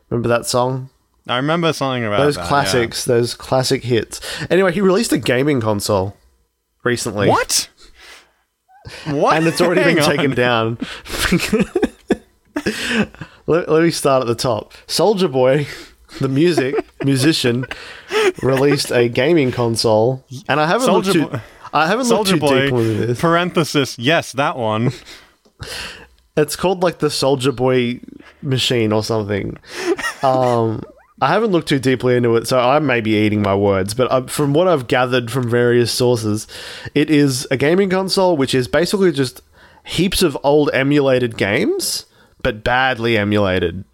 [0.08, 0.90] Remember that song?
[1.28, 2.48] I remember something about Those that, yeah.
[2.48, 4.20] classics, those classic hits.
[4.50, 6.16] Anyway, he released a gaming console
[6.82, 7.28] recently.
[7.28, 7.68] What?
[9.06, 9.36] What?
[9.36, 10.04] and it's already been on.
[10.08, 10.78] taken down.
[13.46, 14.72] let, let me start at the top.
[14.86, 15.66] Soulja Boy,
[16.20, 16.74] the music
[17.04, 17.66] musician,
[18.42, 21.26] released a gaming console, and I haven't Soulja looked too.
[21.28, 21.40] Boy-
[21.72, 23.20] I haven't Soulja looked too Boy, deep into this.
[23.20, 24.92] parenthesis, yes, that one.
[26.36, 28.00] It's called like the Soulja Boy
[28.42, 29.58] machine or something.
[30.22, 30.82] Um,
[31.22, 33.94] I haven't looked too deeply into it, so I may be eating my words.
[33.94, 36.46] But uh, from what I've gathered from various sources,
[36.94, 39.40] it is a gaming console which is basically just
[39.84, 42.06] heaps of old emulated games,
[42.42, 43.84] but badly emulated.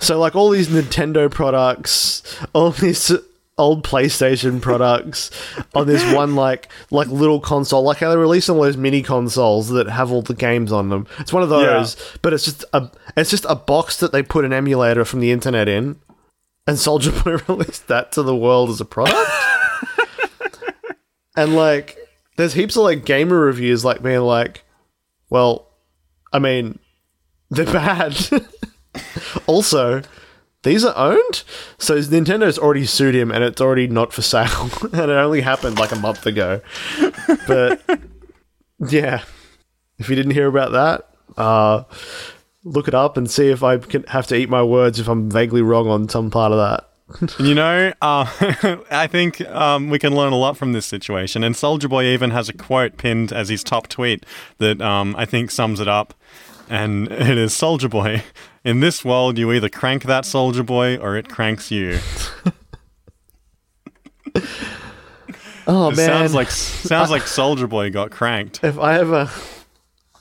[0.00, 2.22] So like all these Nintendo products,
[2.54, 3.12] all these
[3.60, 5.30] old PlayStation products
[5.74, 9.68] on this one like like little console, like how they release all those mini consoles
[9.68, 11.06] that have all the games on them.
[11.18, 14.44] It's one of those, but it's just a it's just a box that they put
[14.44, 16.00] an emulator from the internet in,
[16.66, 19.30] and Soulja Boy released that to the world as a product.
[21.36, 21.98] and like,
[22.36, 24.64] there's heaps of like gamer reviews like being like,
[25.28, 25.68] well,
[26.32, 26.78] I mean,
[27.50, 28.16] they're bad.
[29.46, 30.02] also,
[30.62, 31.42] these are owned,
[31.78, 35.78] so Nintendo's already sued him, and it's already not for sale, and it only happened
[35.78, 36.60] like a month ago.
[37.46, 37.82] But
[38.88, 39.22] yeah,
[39.98, 41.08] if you didn't hear about that,
[41.40, 41.84] uh,
[42.64, 45.30] look it up and see if I can have to eat my words if I'm
[45.30, 46.86] vaguely wrong on some part of that.
[47.38, 48.26] You know, uh,
[48.90, 51.42] I think um, we can learn a lot from this situation.
[51.42, 54.24] And Soulja Boy even has a quote pinned as his top tweet
[54.58, 56.14] that um, I think sums it up.
[56.68, 58.22] And it is Soulja Boy.
[58.64, 61.98] In this world, you either crank that Soulja Boy or it cranks you.
[65.66, 68.64] Oh It man, sounds like sounds like Soulja Boy got cranked.
[68.64, 69.30] if I ever,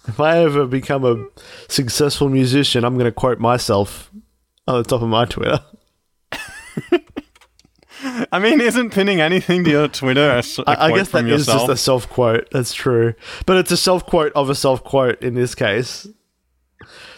[0.07, 1.25] if I ever become a
[1.67, 4.11] successful musician, I'm going to quote myself
[4.67, 5.59] on the top of my Twitter.
[8.31, 11.09] I mean, isn't pinning anything to your Twitter a, s- a I, I quote guess
[11.11, 12.47] that from is just a self quote.
[12.51, 13.13] That's true,
[13.47, 16.07] but it's a self quote of a self quote in this case.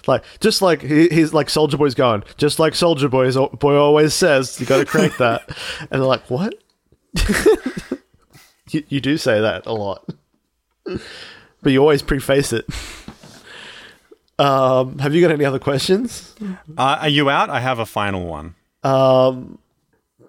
[0.07, 4.13] Like just like he, he's like Soulja Boy's going, just like Soulja Boy's boy always
[4.13, 5.47] says, you got to crank that,
[5.79, 6.55] and they're like, what?
[8.69, 10.07] you, you do say that a lot,
[10.85, 12.65] but you always preface it.
[14.39, 16.33] Um, have you got any other questions?
[16.75, 17.51] Uh, are you out?
[17.51, 18.55] I have a final one.
[18.83, 19.59] Um,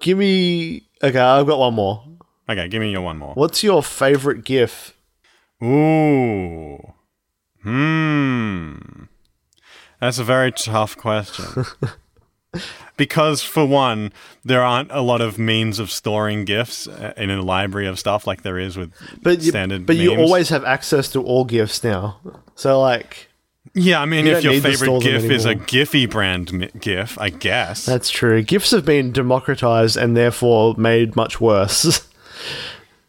[0.01, 0.87] give me.
[1.03, 2.05] Okay, I've got one more.
[2.49, 3.33] Okay, give me your one more.
[3.35, 4.95] What's your favorite GIF?
[5.63, 6.93] Ooh.
[7.63, 9.05] Hmm.
[10.03, 11.65] That's a very tough question.
[12.97, 14.13] because, for one,
[14.45, 18.27] there aren't a lot of means of storing GIFs uh, in a library of stuff
[18.27, 18.93] like there is with
[19.23, 22.19] But you, standard but you always have access to all GIFs now.
[22.57, 23.29] So like
[23.75, 25.55] Yeah, I mean, you if your need to store favorite GIF is a.
[25.55, 27.87] Giphy brand mi- GIF, I guess.
[27.87, 28.43] that's true.
[28.43, 32.09] GIFs have been democratized and therefore made much worse.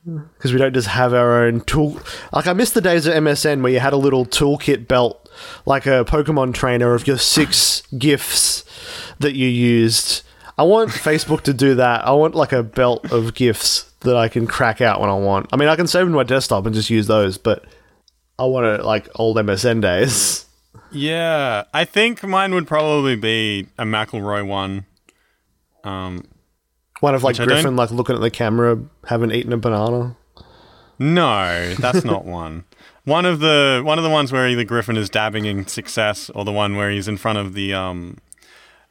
[0.06, 1.98] Because we don't just have our own tool.
[2.34, 5.23] Like I miss the days of MSN where you had a little toolkit belt,
[5.66, 8.64] like a Pokemon trainer of your six GIFs
[9.20, 10.22] that you used.
[10.58, 12.06] I want Facebook to do that.
[12.08, 15.48] I want like a belt of GIFs that I can crack out when I want.
[15.52, 17.66] I mean, I can save them to my desktop and just use those, but
[18.38, 20.46] I want it like old MSN days.
[20.92, 24.86] Yeah, I think mine would probably be a McElroy one.
[25.84, 26.26] Um,
[27.00, 30.16] One of like Griffin like looking at the camera, having eaten a banana.
[31.00, 32.66] no, that's not one.
[33.06, 36.46] One of the one of the ones where either Griffin is dabbing in success, or
[36.46, 38.18] the one where he's in front of the um,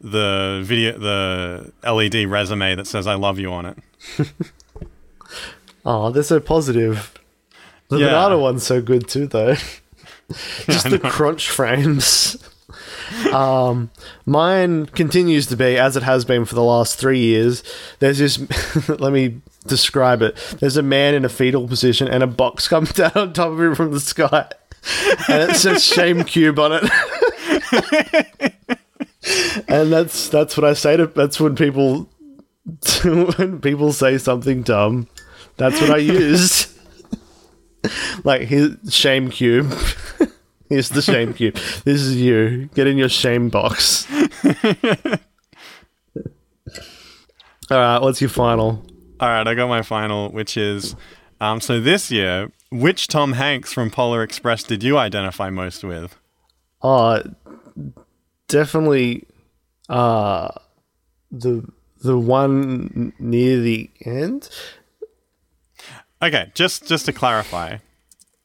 [0.00, 3.78] the video, the LED resume that says "I love you" on it.
[5.84, 7.12] Oh, they're so positive.
[7.88, 8.06] The Yeah.
[8.06, 9.54] banana one's so good too, though.
[10.68, 12.36] Just the crunch frames.
[13.32, 13.90] um,
[14.24, 17.64] mine continues to be as it has been for the last three years.
[17.98, 18.38] There's this.
[18.88, 20.36] let me describe it.
[20.60, 23.60] There's a man in a fetal position, and a box comes down on top of
[23.60, 24.50] him from the sky,
[25.28, 26.84] and it says "Shame Cube" on it.
[29.68, 31.06] and that's that's what I say to.
[31.06, 32.08] That's when people
[33.04, 35.08] when people say something dumb.
[35.56, 36.68] That's what I use.
[38.24, 39.72] like his shame cube.
[40.68, 41.54] Here's the shame cube.
[41.84, 42.70] This is you.
[42.74, 44.06] Get in your shame box.
[47.70, 48.84] All right, what's your final?
[49.22, 50.96] All right, I got my final, which is
[51.40, 52.50] um, so this year.
[52.72, 56.18] Which Tom Hanks from Polar Express did you identify most with?
[56.82, 57.22] Uh
[58.48, 59.24] definitely
[59.88, 60.48] uh
[61.30, 61.64] the
[62.00, 64.50] the one near the end.
[66.20, 67.76] Okay, just just to clarify,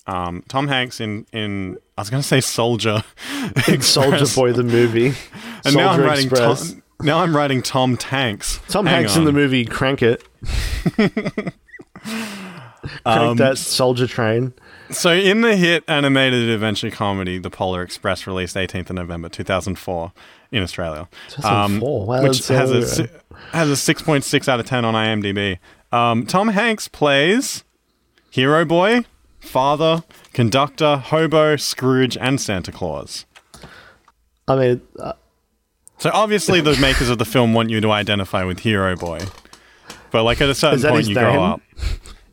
[0.05, 3.03] um, Tom Hanks in in I was going to say Soldier,
[3.55, 5.15] Soulja Boy the movie.
[5.65, 6.73] and now I'm writing Express.
[6.73, 8.59] Tom, now I'm writing Tom Tanks.
[8.69, 9.25] Tom Hang Hanks in on.
[9.25, 10.23] the movie Crank It.
[13.03, 14.53] Crank Um, that soldier train.
[14.91, 20.13] So, in the hit animated adventure comedy, The Polar Express, released 18th of November 2004
[20.53, 22.05] in Australia, 2004?
[22.05, 23.07] Wow, which that's has a si-
[23.51, 25.59] has a 6.6 out of 10 on IMDb.
[25.91, 27.65] Um, Tom Hanks plays
[28.29, 29.03] Hero Boy,
[29.41, 33.25] Father, Conductor, Hobo, Scrooge, and Santa Claus.
[34.47, 35.13] I mean, uh,
[35.97, 39.19] So obviously, the makers of the film want you to identify with Hero Boy,
[40.11, 41.23] but like at a certain point, you name?
[41.23, 41.61] grow up.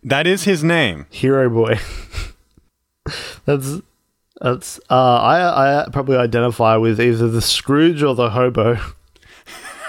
[0.02, 1.06] That is his name.
[1.10, 1.78] Hero Boy.
[3.46, 3.80] that's
[4.40, 4.78] that's.
[4.90, 8.78] Uh, I I probably identify with either the Scrooge or the hobo.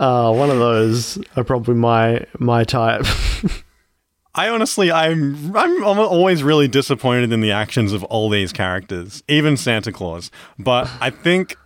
[0.00, 3.04] uh, one of those are probably my my type.
[4.34, 9.24] I honestly, I'm, I'm I'm always really disappointed in the actions of all these characters,
[9.26, 10.30] even Santa Claus.
[10.58, 11.56] But I think,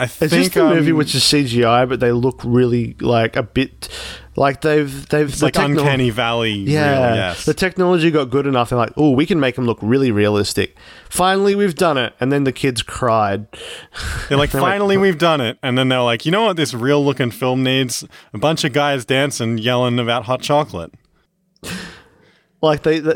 [0.00, 3.36] I think It's just a movie um, which is CGI, but they look really like
[3.36, 3.88] a bit
[4.34, 6.52] like they've they've the like uncanny valley.
[6.52, 7.44] Yeah, real, yes.
[7.44, 8.70] the technology got good enough.
[8.70, 10.76] They're like, oh, we can make them look really realistic.
[11.10, 12.14] Finally, we've done it.
[12.18, 13.46] And then the kids cried.
[14.28, 15.58] They're like, finally, we've done it.
[15.62, 16.56] And then they're like, you know what?
[16.56, 20.92] This real looking film needs a bunch of guys dancing, yelling about hot chocolate.
[22.62, 23.14] Like they, they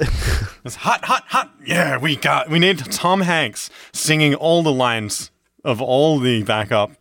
[0.65, 1.53] It's hot, hot, hot.
[1.65, 2.51] Yeah, we got.
[2.51, 5.31] We need Tom Hanks singing all the lines
[5.67, 6.93] of all the backup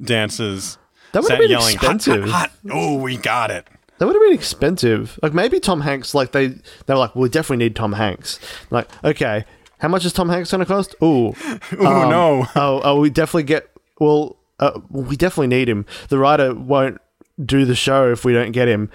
[0.00, 0.78] dancers.
[1.12, 2.24] That would have been yelling, expensive.
[2.28, 2.52] hot, hot.
[2.70, 3.66] Oh, we got it.
[3.98, 5.18] That would have been expensive.
[5.22, 6.14] Like maybe Tom Hanks.
[6.14, 8.38] Like they they were like, well, we definitely need Tom Hanks.
[8.70, 9.44] Like okay,
[9.78, 10.94] how much is Tom Hanks going to cost?
[11.02, 11.28] Ooh,
[11.78, 12.46] Oh no.
[12.56, 13.70] oh, oh, we definitely get.
[13.98, 15.86] Well, uh, we definitely need him.
[16.08, 17.00] The writer won't
[17.42, 18.90] do the show if we don't get him.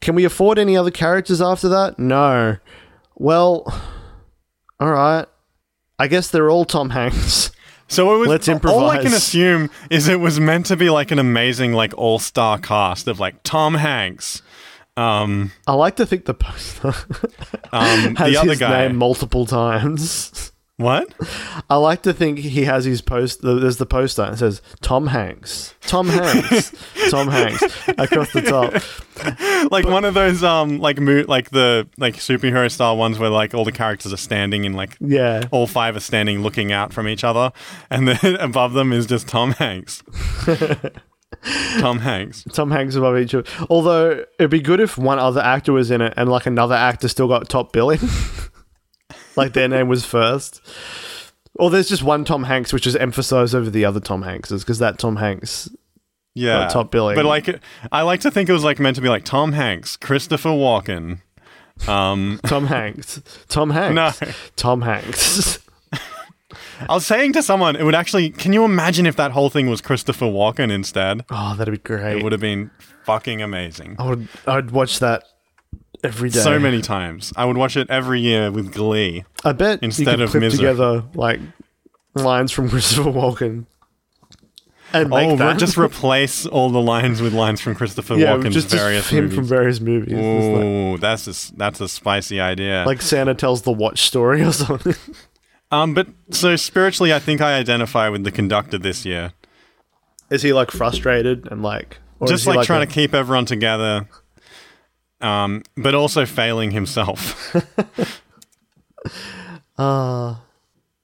[0.00, 1.98] Can we afford any other characters after that?
[1.98, 2.58] No.
[3.16, 3.64] Well,
[4.80, 5.26] all right.
[5.98, 7.50] I guess they're all Tom Hanks.
[7.92, 8.28] So it was.
[8.28, 11.92] Let's All I can assume is it was meant to be like an amazing, like
[11.96, 14.42] all star cast of like Tom Hanks,
[14.96, 16.94] um, I like to think the poster
[17.72, 18.88] um, has the other his guy.
[18.88, 20.51] name multiple times.
[20.82, 21.14] What?
[21.70, 23.40] I like to think he has his post.
[23.42, 24.24] There's the poster.
[24.32, 26.72] It says Tom Hanks, Tom Hanks,
[27.10, 27.62] Tom Hanks
[27.98, 29.70] across the top.
[29.70, 33.54] Like one of those, um, like mo- like the like superhero style ones where like
[33.54, 37.06] all the characters are standing and like Yeah, all five are standing looking out from
[37.08, 37.52] each other,
[37.90, 40.02] and then above them is just Tom Hanks.
[41.78, 42.44] Tom Hanks.
[42.52, 43.48] Tom Hanks above each other.
[43.70, 47.08] Although it'd be good if one other actor was in it and like another actor
[47.08, 47.98] still got top billing,
[49.36, 50.60] like their name was first.
[51.54, 54.78] Or there's just one Tom Hanks, which is emphasized over the other Tom Hankses because
[54.78, 55.68] that Tom Hanks.
[56.34, 57.14] Yeah, top billing.
[57.14, 57.60] But like,
[57.90, 61.20] I like to think it was like meant to be like Tom Hanks, Christopher Walken.
[61.86, 63.20] Um, Tom Hanks.
[63.48, 64.20] Tom Hanks.
[64.22, 64.32] No.
[64.56, 65.58] Tom Hanks.
[66.88, 68.30] I was saying to someone, it would actually.
[68.30, 71.24] Can you imagine if that whole thing was Christopher Walken instead?
[71.30, 72.18] oh, that'd be great.
[72.18, 72.70] It would have been
[73.04, 73.96] fucking amazing.
[73.98, 74.28] I would.
[74.46, 75.24] I'd watch that
[76.02, 76.40] every day.
[76.40, 77.32] So many times.
[77.36, 79.24] I would watch it every year with glee.
[79.44, 80.58] I bet Instead you could of clip misery.
[80.58, 81.40] together like
[82.14, 83.66] lines from Christopher Walken
[84.94, 88.52] and make oh, that just replace all the lines with lines from Christopher yeah, Walken's
[88.54, 89.34] just, just him movies.
[89.36, 90.12] from various movies.
[90.12, 92.84] It's like, Ooh, that's a, s- that's a spicy idea.
[92.86, 94.94] like Santa tells the watch story or something.
[95.70, 99.32] um, but so spiritually, I think I identify with the conductor this year.
[100.28, 103.14] Is he like frustrated and like or Just is he like, trying a- to keep
[103.14, 104.06] everyone together,
[105.22, 107.54] um, but also failing himself.
[109.78, 110.42] Ah,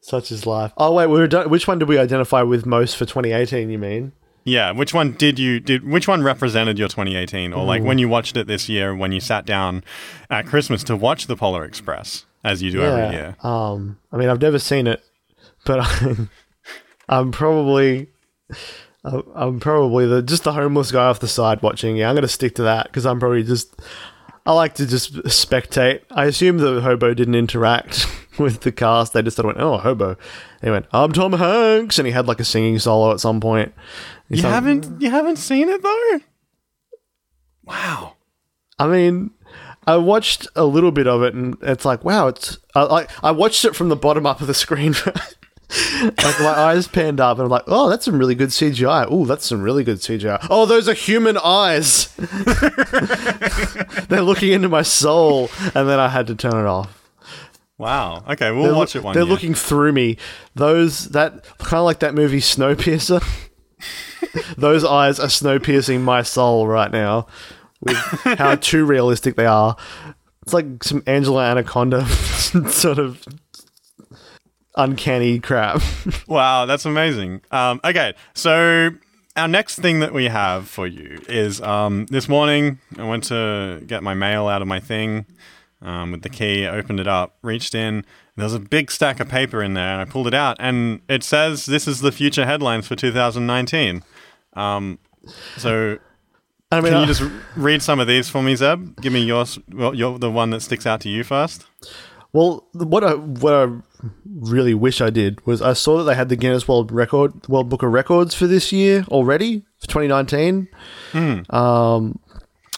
[0.01, 0.73] such is life.
[0.77, 1.51] Oh wait, we were done.
[1.51, 3.71] Which one did we identify with most for 2018?
[3.71, 4.13] You mean?
[4.45, 5.87] yeah, which one did you did?
[5.87, 9.21] Which one represented your 2018, or like when you watched it this year, when you
[9.21, 9.85] sat down
[10.31, 13.37] at Christmas to watch the Polar Express, as you do every year?
[13.43, 15.03] Um, I mean, I've never seen it,
[15.67, 16.31] but I'm,
[17.09, 18.09] I'm probably,
[19.09, 21.97] I'm- I'm probably the just the homeless guy off the side watching.
[21.97, 23.75] Yeah, I'm gonna stick to that because I'm probably just.
[24.47, 26.01] I like to just spectate.
[26.11, 28.07] I assume the hobo didn't interact
[28.39, 29.13] with the cast.
[29.13, 30.17] They just sort of went, "Oh, hobo."
[30.63, 33.75] He went, "I'm Tom Hanks," and he had like a singing solo at some point.
[34.31, 36.21] He You sung- haven't you haven't seen it though?
[37.65, 38.15] Wow.
[38.79, 39.33] I mean,
[39.87, 42.59] I watched a little bit of it, and it's like, wow, it's.
[42.75, 44.95] I like I watched it from the bottom up of the screen.
[45.71, 49.07] like my eyes panned up, and I'm like, oh, that's some really good CGI.
[49.11, 50.47] Oh, that's some really good CGI.
[50.51, 52.07] Oh, those are human eyes.
[54.09, 56.95] They're looking into my soul, and then I had to turn it off.
[57.77, 58.25] Wow.
[58.29, 59.31] Okay, we'll They're, watch loo- it one They're year.
[59.33, 60.17] looking through me.
[60.55, 63.23] Those that kind of like that movie Snowpiercer.
[64.57, 67.29] Those eyes are snow piercing my soul right now
[67.81, 69.77] with how too realistic they are.
[70.43, 73.25] It's like some Angela Anaconda sort of
[74.79, 75.83] uncanny crap.
[76.27, 77.41] Wow, that's amazing.
[77.51, 78.91] Um, okay, so
[79.37, 83.83] our next thing that we have for you is um, this morning I went to
[83.87, 85.27] get my mail out of my thing
[85.81, 88.05] um, with the key, opened it up, reached in.
[88.37, 91.01] There was a big stack of paper in there, and I pulled it out, and
[91.09, 94.03] it says this is the future headlines for 2019.
[94.55, 94.99] Um,
[95.57, 95.99] so
[96.71, 97.23] I mean, can you just
[97.57, 99.01] read some of these for me, Zeb?
[99.01, 101.67] Give me yours, well, your, the one that sticks out to you first.
[102.33, 103.67] Well, what I what I
[104.25, 107.69] really wish I did was I saw that they had the Guinness World Record World
[107.69, 110.69] Book of Records for this year already for 2019.
[111.51, 112.19] Um,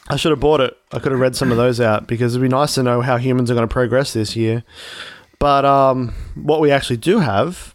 [0.09, 0.77] I should have bought it.
[0.93, 3.17] I could have read some of those out because it'd be nice to know how
[3.17, 4.65] humans are going to progress this year.
[5.39, 7.75] But um, what we actually do have,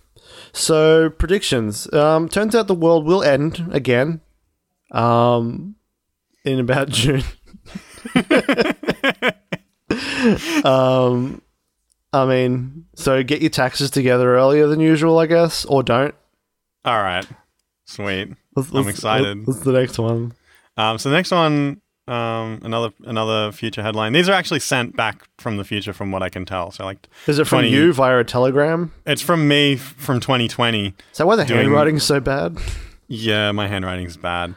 [0.52, 1.92] so predictions.
[1.94, 4.22] Um, turns out the world will end again.
[4.92, 5.76] Um,
[6.44, 7.24] in about June.
[10.64, 11.42] um,
[12.16, 16.16] I mean, so get your taxes together earlier than usual, I guess, or don't.
[16.86, 17.28] All right,
[17.86, 18.30] sweet.
[18.54, 19.46] What's- I'm what's- excited.
[19.46, 20.34] What's the next one?
[20.78, 24.14] Um, so the next one, um, another another future headline.
[24.14, 26.72] These are actually sent back from the future, from what I can tell.
[26.72, 28.92] So like, Is it from you via a telegram?
[29.06, 30.88] it's from me from 2020.
[31.12, 32.58] Is that why the Doing- handwriting's so bad?
[33.08, 34.56] Yeah, my handwriting's bad.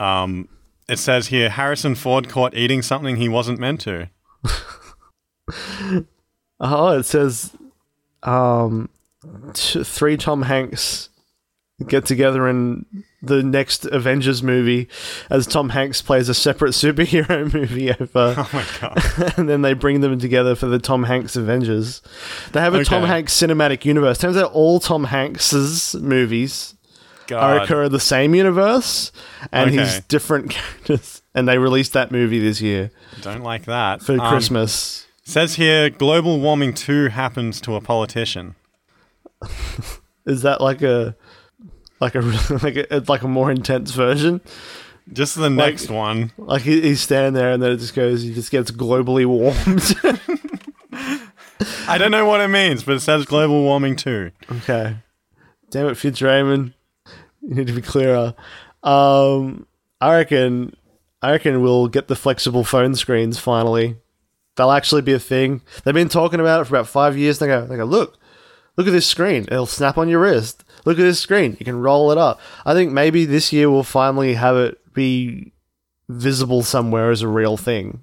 [0.00, 0.48] Um,
[0.88, 4.08] it says here Harrison Ford caught eating something he wasn't meant to.
[6.60, 7.52] Oh, it says
[8.22, 8.88] um,
[9.54, 11.08] t- three Tom Hanks
[11.86, 12.84] get together in
[13.22, 14.88] the next Avengers movie
[15.30, 18.34] as Tom Hanks plays a separate superhero movie over.
[18.36, 19.34] Oh my god.
[19.38, 22.02] and then they bring them together for the Tom Hanks Avengers.
[22.52, 24.18] They have a Tom Hanks cinematic universe.
[24.18, 26.74] Turns out all Tom Hanks's movies
[27.26, 27.62] are God.
[27.62, 29.12] occur in the same universe,
[29.52, 29.78] and Okay.
[29.84, 31.22] he's different characters.
[31.34, 32.90] And they released that movie this year
[33.20, 34.02] Don't like that.
[34.02, 35.06] for Um, Christmas.
[35.28, 38.54] Says here, global warming two happens to a politician.
[40.24, 41.14] Is that like a
[42.00, 42.20] like a
[42.62, 44.40] like a like a more intense version?
[45.12, 46.32] Just the next one.
[46.38, 48.22] Like he, he's standing there, and then it just goes.
[48.22, 49.94] He just gets globally warmed.
[51.86, 54.30] I don't know what it means, but it says global warming two.
[54.50, 54.96] okay.
[55.68, 56.72] Damn it, Fitz Raymond.
[57.42, 58.34] You need to be clearer.
[58.82, 59.66] Um,
[60.00, 60.74] I reckon.
[61.20, 63.98] I reckon we'll get the flexible phone screens finally.
[64.58, 65.62] They'll actually be a thing.
[65.84, 67.38] They've been talking about it for about five years.
[67.38, 68.18] They go, they go, look,
[68.76, 69.44] look at this screen.
[69.50, 70.64] It'll snap on your wrist.
[70.84, 71.56] Look at this screen.
[71.58, 72.38] You can roll it up.
[72.66, 75.52] I think maybe this year we'll finally have it be
[76.10, 78.02] visible somewhere as a real thing,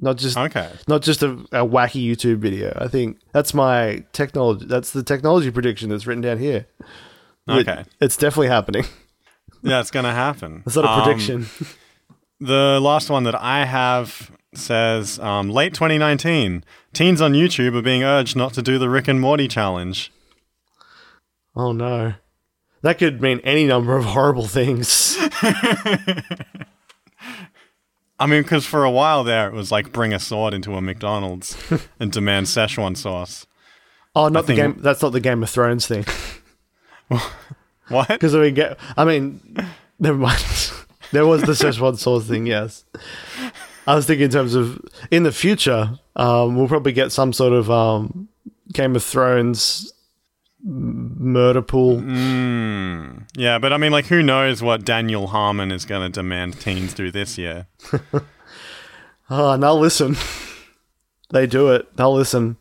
[0.00, 0.70] not just Okay.
[0.88, 2.76] not just a, a wacky YouTube video.
[2.80, 4.66] I think that's my technology.
[4.66, 6.66] That's the technology prediction that's written down here.
[7.48, 7.84] It- Okay.
[8.00, 8.84] it's definitely happening.
[9.62, 10.62] Yeah, it's gonna happen.
[10.66, 11.46] It's not a Um, prediction.
[12.40, 16.64] The last one that I have says um, late 2019.
[16.92, 20.10] Teens on YouTube are being urged not to do the Rick and Morty challenge.
[21.54, 22.14] oh no,
[22.82, 25.16] that could mean any number of horrible things.
[28.20, 30.80] I mean, because for a while there, it was like bring a sword into a
[30.80, 31.56] McDonald's
[32.00, 33.46] and demand Szechuan sauce.
[34.16, 34.82] Oh, not the think- game.
[34.82, 36.04] That's not the Game of Thrones thing.
[37.88, 38.08] What?
[38.08, 38.78] Because we get.
[38.98, 39.40] I mean,
[39.98, 40.44] never mind.
[41.10, 42.44] there was the Szechuan sauce thing.
[42.44, 42.84] Yes,
[43.88, 44.78] I was thinking in terms of
[45.10, 48.28] in the future, um, we'll probably get some sort of um,
[48.70, 49.90] Game of Thrones
[50.62, 51.96] murder pool.
[51.96, 56.60] Mm, yeah, but I mean, like, who knows what Daniel Harmon is going to demand
[56.60, 57.66] teens do this year?
[59.30, 60.16] Oh, and they'll listen.
[61.30, 61.94] they do it.
[61.96, 62.56] They'll listen.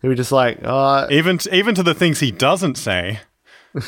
[0.00, 3.20] They'll be just like, uh, Even t- even to the things he doesn't say.
[3.74, 3.84] and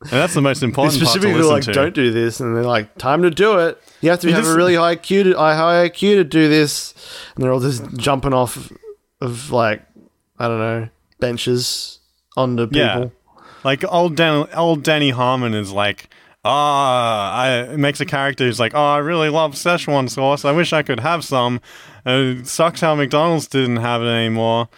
[0.00, 1.72] that's the most important specifically like, to.
[1.72, 3.80] don't do this, and they're like, time to do it.
[4.02, 6.48] You have to You have just- a really high IQ to high IQ to do
[6.48, 6.92] this,
[7.34, 8.70] and they're all just jumping off
[9.20, 9.82] of like,
[10.38, 10.88] I don't know,
[11.20, 12.00] benches
[12.36, 12.78] onto people.
[12.78, 13.04] Yeah.
[13.64, 16.10] Like old Dan- old Danny Harmon is like,
[16.44, 17.40] ah,
[17.70, 20.44] I makes a character who's like, oh, I really love Szechuan sauce.
[20.44, 21.60] I wish I could have some.
[22.04, 24.68] It sucks how McDonald's didn't have it anymore.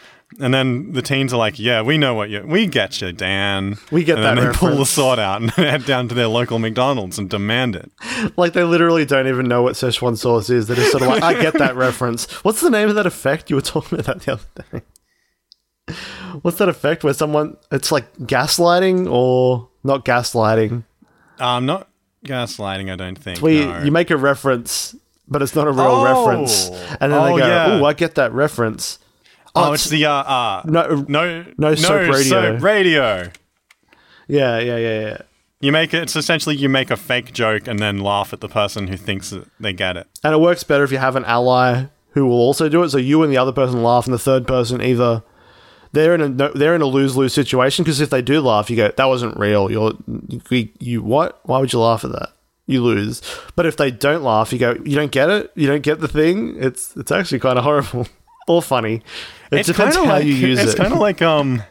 [0.40, 3.76] And then the teens are like, yeah, we know what you, we get you, Dan.
[3.92, 6.26] We get and that then they pull the sword out and head down to their
[6.26, 7.92] local McDonald's and demand it.
[8.36, 10.66] Like they literally don't even know what Szechuan sauce is.
[10.66, 12.28] They're just sort of like, I get that reference.
[12.44, 14.82] What's the name of that effect you were talking about the other day?
[16.42, 20.82] What's that effect where someone it's like gaslighting or not gaslighting?
[21.38, 21.88] Um, not
[22.26, 23.40] gaslighting, I don't think.
[23.40, 23.82] Where you, no.
[23.84, 24.96] you make a reference,
[25.28, 26.04] but it's not a real Oh.
[26.26, 26.68] reference,
[27.00, 27.78] and then Oh, they go, yeah.
[27.80, 28.98] "Oh, I get that reference."
[29.54, 32.22] Oh, Oh, it's the uh, uh No, no No soap radio.
[32.22, 33.30] soap radio.
[34.28, 35.18] yeah, yeah, yeah, yeah.
[35.60, 36.02] You make it.
[36.02, 39.30] It's essentially you make a fake joke and then laugh at the person who thinks
[39.30, 40.06] that they get it.
[40.22, 42.90] And it works better if you have an ally who will also do it.
[42.90, 45.22] So you and the other person laugh, and the third person either
[45.92, 48.68] they're in a no, they're in a lose lose situation because if they do laugh,
[48.68, 49.92] you go, "That wasn't real." You're
[50.50, 51.40] you, you what?
[51.44, 52.30] Why would you laugh at that?
[52.66, 53.22] You lose.
[53.56, 55.50] But if they don't laugh, you go, "You don't get it.
[55.54, 58.06] You don't get the thing." It's it's actually kind of horrible
[58.46, 59.02] or funny.
[59.50, 60.70] It depends kinda how like you use it's it.
[60.70, 61.62] It's kind of like um.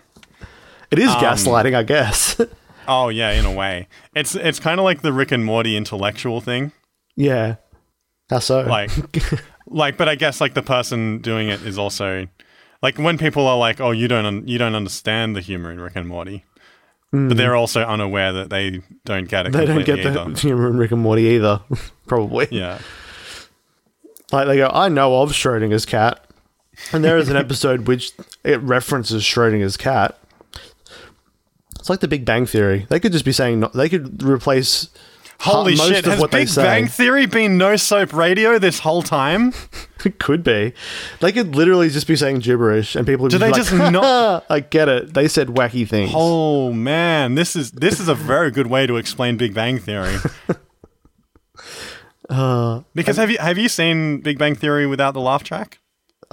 [0.92, 2.40] it is gaslighting, I guess.
[2.86, 6.42] Oh yeah, in a way, it's it's kind of like the Rick and Morty intellectual
[6.42, 6.74] thing.
[7.16, 7.56] yeah.
[8.30, 8.62] How so?
[8.62, 8.92] Like,
[9.68, 12.28] like, but I guess like the person doing it is also
[12.82, 15.80] like when people are like, "Oh, you don't un- you don't understand the humor in
[15.80, 16.44] Rick and Morty,"
[17.14, 19.54] but they're also unaware that they don't get it.
[19.54, 19.60] Hmm.
[19.60, 21.62] they don't get completely the humor in Rick and Morty either.
[22.08, 22.48] Probably.
[22.52, 22.80] Yeah.
[24.32, 26.23] Like they go, I know of Schrodinger's cat,
[26.92, 28.12] and there is an episode which
[28.44, 30.18] it references Schrodinger's cat.
[31.80, 32.86] It's like the Big Bang Theory.
[32.90, 34.90] They could just be saying no, they could replace
[35.40, 36.06] Holy most shit!
[36.06, 36.64] of Has what they Big say.
[36.64, 39.54] Bang Theory been no soap radio this whole time?
[40.06, 40.74] It could be.
[41.22, 44.46] They could literally just be saying gibberish, and people would Do they like, just not-
[44.50, 45.14] I get it.
[45.14, 46.12] They said wacky things.
[46.14, 50.18] Oh man, this is this is a very good way to explain Big Bang Theory.
[52.30, 55.80] Uh, Because have you have you seen Big Bang Theory without the laugh track?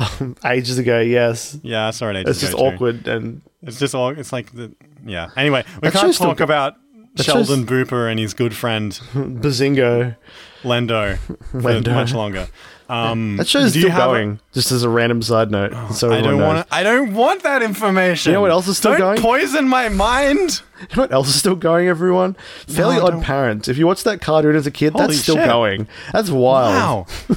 [0.44, 1.58] ages ago, yes.
[1.62, 2.74] Yeah, I saw it ages It's just ago, too.
[2.74, 4.10] awkward, and It's just all.
[4.10, 4.72] It's like the
[5.06, 5.28] yeah.
[5.36, 6.76] Anyway, we can't talk go- about
[7.16, 10.16] Sheldon Booper and his good friend Bazingo.
[10.62, 11.16] Lendo
[11.52, 11.94] for Lendo.
[11.94, 12.46] much longer.
[12.90, 14.40] Um, That show's still have a- going.
[14.52, 15.72] just as a random side note.
[15.94, 16.66] so I don't want.
[16.70, 18.30] I don't want that information.
[18.30, 19.22] You know what else is still don't going?
[19.22, 20.60] Poison my mind.
[20.80, 22.36] You know what else is still going, everyone?
[22.66, 23.68] Fairly Odd don't- Parents.
[23.68, 25.46] If you watched that cartoon as a kid, Holy that's still shit.
[25.46, 25.88] going.
[26.12, 27.08] That's wild.
[27.30, 27.36] Wow.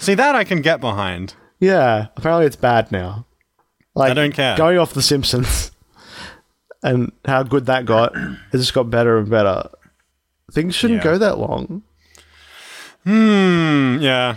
[0.00, 1.34] See that I can get behind.
[1.64, 2.06] Yeah.
[2.16, 3.26] Apparently it's bad now.
[3.94, 4.56] Like, I don't care.
[4.56, 5.70] Going off The Simpsons
[6.82, 9.68] and how good that got, it just got better and better.
[10.52, 11.12] Things shouldn't Yeah.
[11.12, 11.82] go that long.
[13.04, 13.98] Hmm.
[14.00, 14.36] Yeah.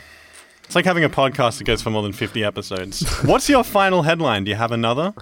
[0.66, 3.08] It's like having a podcast that goes for more than fifty episodes.
[3.24, 4.44] What's your final headline?
[4.44, 5.14] Do you have another?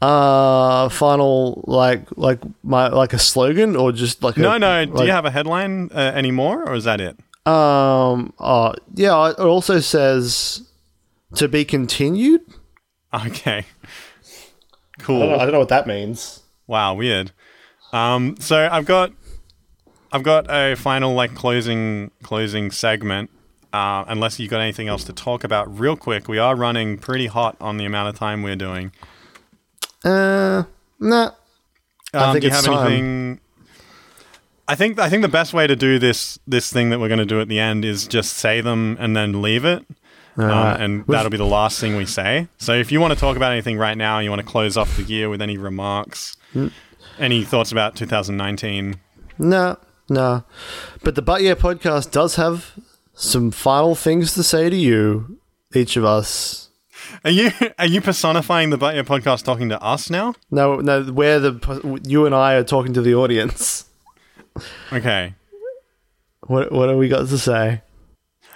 [0.00, 4.84] Uh, final like like my like a slogan or just like a, No, no.
[4.84, 7.18] Do like- you have a headline uh, anymore, or is that it?
[7.46, 8.32] Um.
[8.38, 8.74] Uh.
[8.94, 9.30] Yeah.
[9.30, 10.62] It also says
[11.36, 12.42] to be continued.
[13.14, 13.64] Okay.
[13.64, 15.18] I Cool.
[15.20, 16.40] don't, know, I don't know what that means.
[16.66, 17.32] Wow, weird.
[17.92, 19.12] Um, so I've got,
[20.12, 23.30] I've got a final like closing closing segment.
[23.72, 27.26] Uh, unless you've got anything else to talk about, real quick, we are running pretty
[27.26, 28.92] hot on the amount of time we're doing.
[30.04, 30.64] Uh.
[31.00, 31.30] Nah.
[32.14, 32.86] Um, think do you it's have time.
[32.86, 33.40] anything?
[34.68, 37.18] I think I think the best way to do this this thing that we're going
[37.18, 39.84] to do at the end is just say them and then leave it,
[40.36, 40.80] um, Alright.
[40.80, 42.48] and that'll be the last thing we say.
[42.58, 44.96] So if you want to talk about anything right now, you want to close off
[44.96, 46.68] the year with any remarks, Hmm.
[47.18, 48.96] any thoughts about 2019?
[49.38, 49.76] No,
[50.08, 50.44] no.
[51.02, 52.72] But the But Yeah podcast does have
[53.14, 55.38] some final things to say to you,
[55.74, 56.68] each of us.
[57.24, 60.34] Are you are you personifying the But Your podcast talking to us now?
[60.50, 63.86] No, no, where the you and I are talking to the audience.
[64.92, 65.34] Okay.
[66.42, 67.82] What what have we got to say?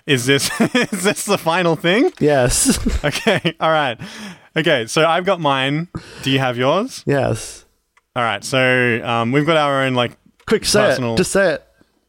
[0.07, 2.13] Is this is this the final thing?
[2.21, 3.55] Yes, Okay.
[3.61, 4.01] All right.
[4.57, 4.87] Okay.
[4.87, 5.89] So I've got mine.
[6.23, 7.03] Do you have yours?
[7.07, 7.65] yes.
[8.15, 8.43] All right.
[8.45, 10.17] So um, we've got our own like.
[10.47, 11.15] Quick, say Personal.
[11.15, 11.17] it.
[11.19, 11.63] Just say it.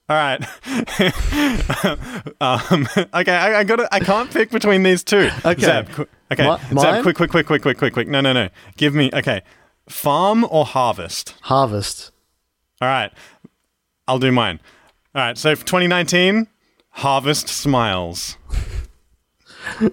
[0.09, 0.41] All right.
[2.41, 3.35] um, okay.
[3.35, 3.91] I, I got.
[3.91, 5.29] I can't pick between these two.
[5.43, 5.61] Okay.
[5.61, 6.57] Zeb, qu- okay.
[6.71, 8.07] Mi- Zeb, quick, quick, quick, quick, quick, quick, quick.
[8.07, 8.49] No, no, no.
[8.77, 9.09] Give me.
[9.13, 9.41] Okay.
[9.89, 11.33] Farm or harvest?
[11.41, 12.11] Harvest.
[12.79, 13.11] All right.
[14.07, 14.59] I'll do mine.
[15.15, 15.37] All right.
[15.37, 16.47] So for 2019,
[16.97, 18.37] harvest smiles.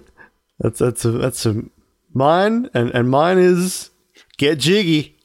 [0.59, 1.63] That's that's a that's a
[2.13, 3.89] mine, and and mine is
[4.37, 5.17] get jiggy.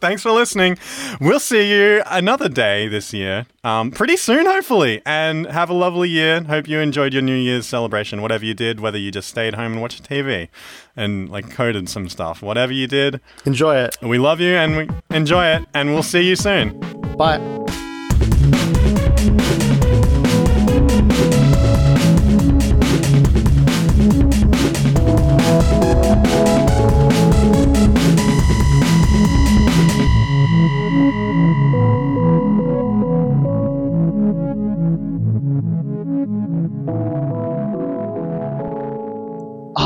[0.00, 0.78] Thanks for listening.
[1.20, 5.02] We'll see you another day this year, um, pretty soon, hopefully.
[5.04, 6.42] And have a lovely year.
[6.42, 9.72] Hope you enjoyed your New Year's celebration, whatever you did, whether you just stayed home
[9.72, 10.48] and watched TV
[10.96, 13.20] and like coded some stuff, whatever you did.
[13.44, 13.98] Enjoy it.
[14.00, 16.80] We love you and we enjoy it, and we'll see you soon.
[17.18, 17.67] Bye.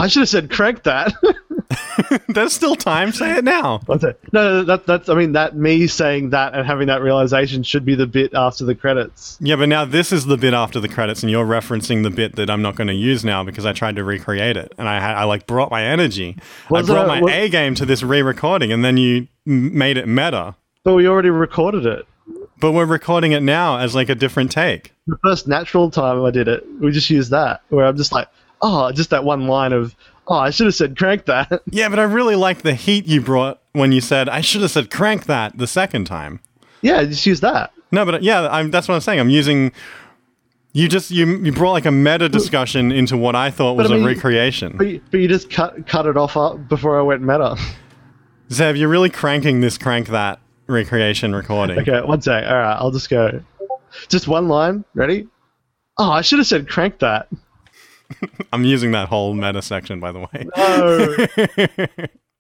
[0.03, 1.15] I should have said crank that.
[2.29, 3.13] There's still time.
[3.13, 3.81] Say it now.
[3.89, 4.19] It?
[4.33, 5.09] No, no, that, that's.
[5.09, 8.65] I mean, that me saying that and having that realization should be the bit after
[8.65, 9.39] the credits.
[9.41, 12.35] Yeah, but now this is the bit after the credits, and you're referencing the bit
[12.35, 15.01] that I'm not going to use now because I tried to recreate it, and I
[15.01, 16.37] had I like brought my energy,
[16.69, 19.97] Was I brought my was- A game to this re-recording, and then you m- made
[19.99, 20.57] it meta.
[20.83, 22.07] But we already recorded it.
[22.59, 24.93] But we're recording it now as like a different take.
[25.07, 28.29] The first natural time I did it, we just used that, where I'm just like,
[28.63, 29.95] oh, just that one line of,
[30.29, 31.63] oh, I should have said crank that.
[31.71, 34.71] Yeah, but I really like the heat you brought when you said I should have
[34.71, 36.41] said crank that the second time.
[36.81, 37.73] yeah, just use that.
[37.91, 39.21] No, but yeah, I'm, that's what I'm saying.
[39.21, 39.73] I'm using.
[40.75, 43.95] You just you you brought like a meta discussion into what I thought was I
[43.97, 44.77] mean- a recreation.
[44.79, 47.57] But you, but you just cut cut it off up before I went meta.
[48.49, 51.79] Zev, you're really cranking this crank that recreation recording.
[51.81, 52.45] Okay, one sec.
[52.47, 53.43] All right, I'll just go.
[54.09, 54.85] Just one line.
[54.95, 55.29] Ready?
[55.99, 57.29] Oh, I should have said crank that.
[58.53, 60.47] I'm using that whole meta section, by the way.
[60.57, 62.07] Oh.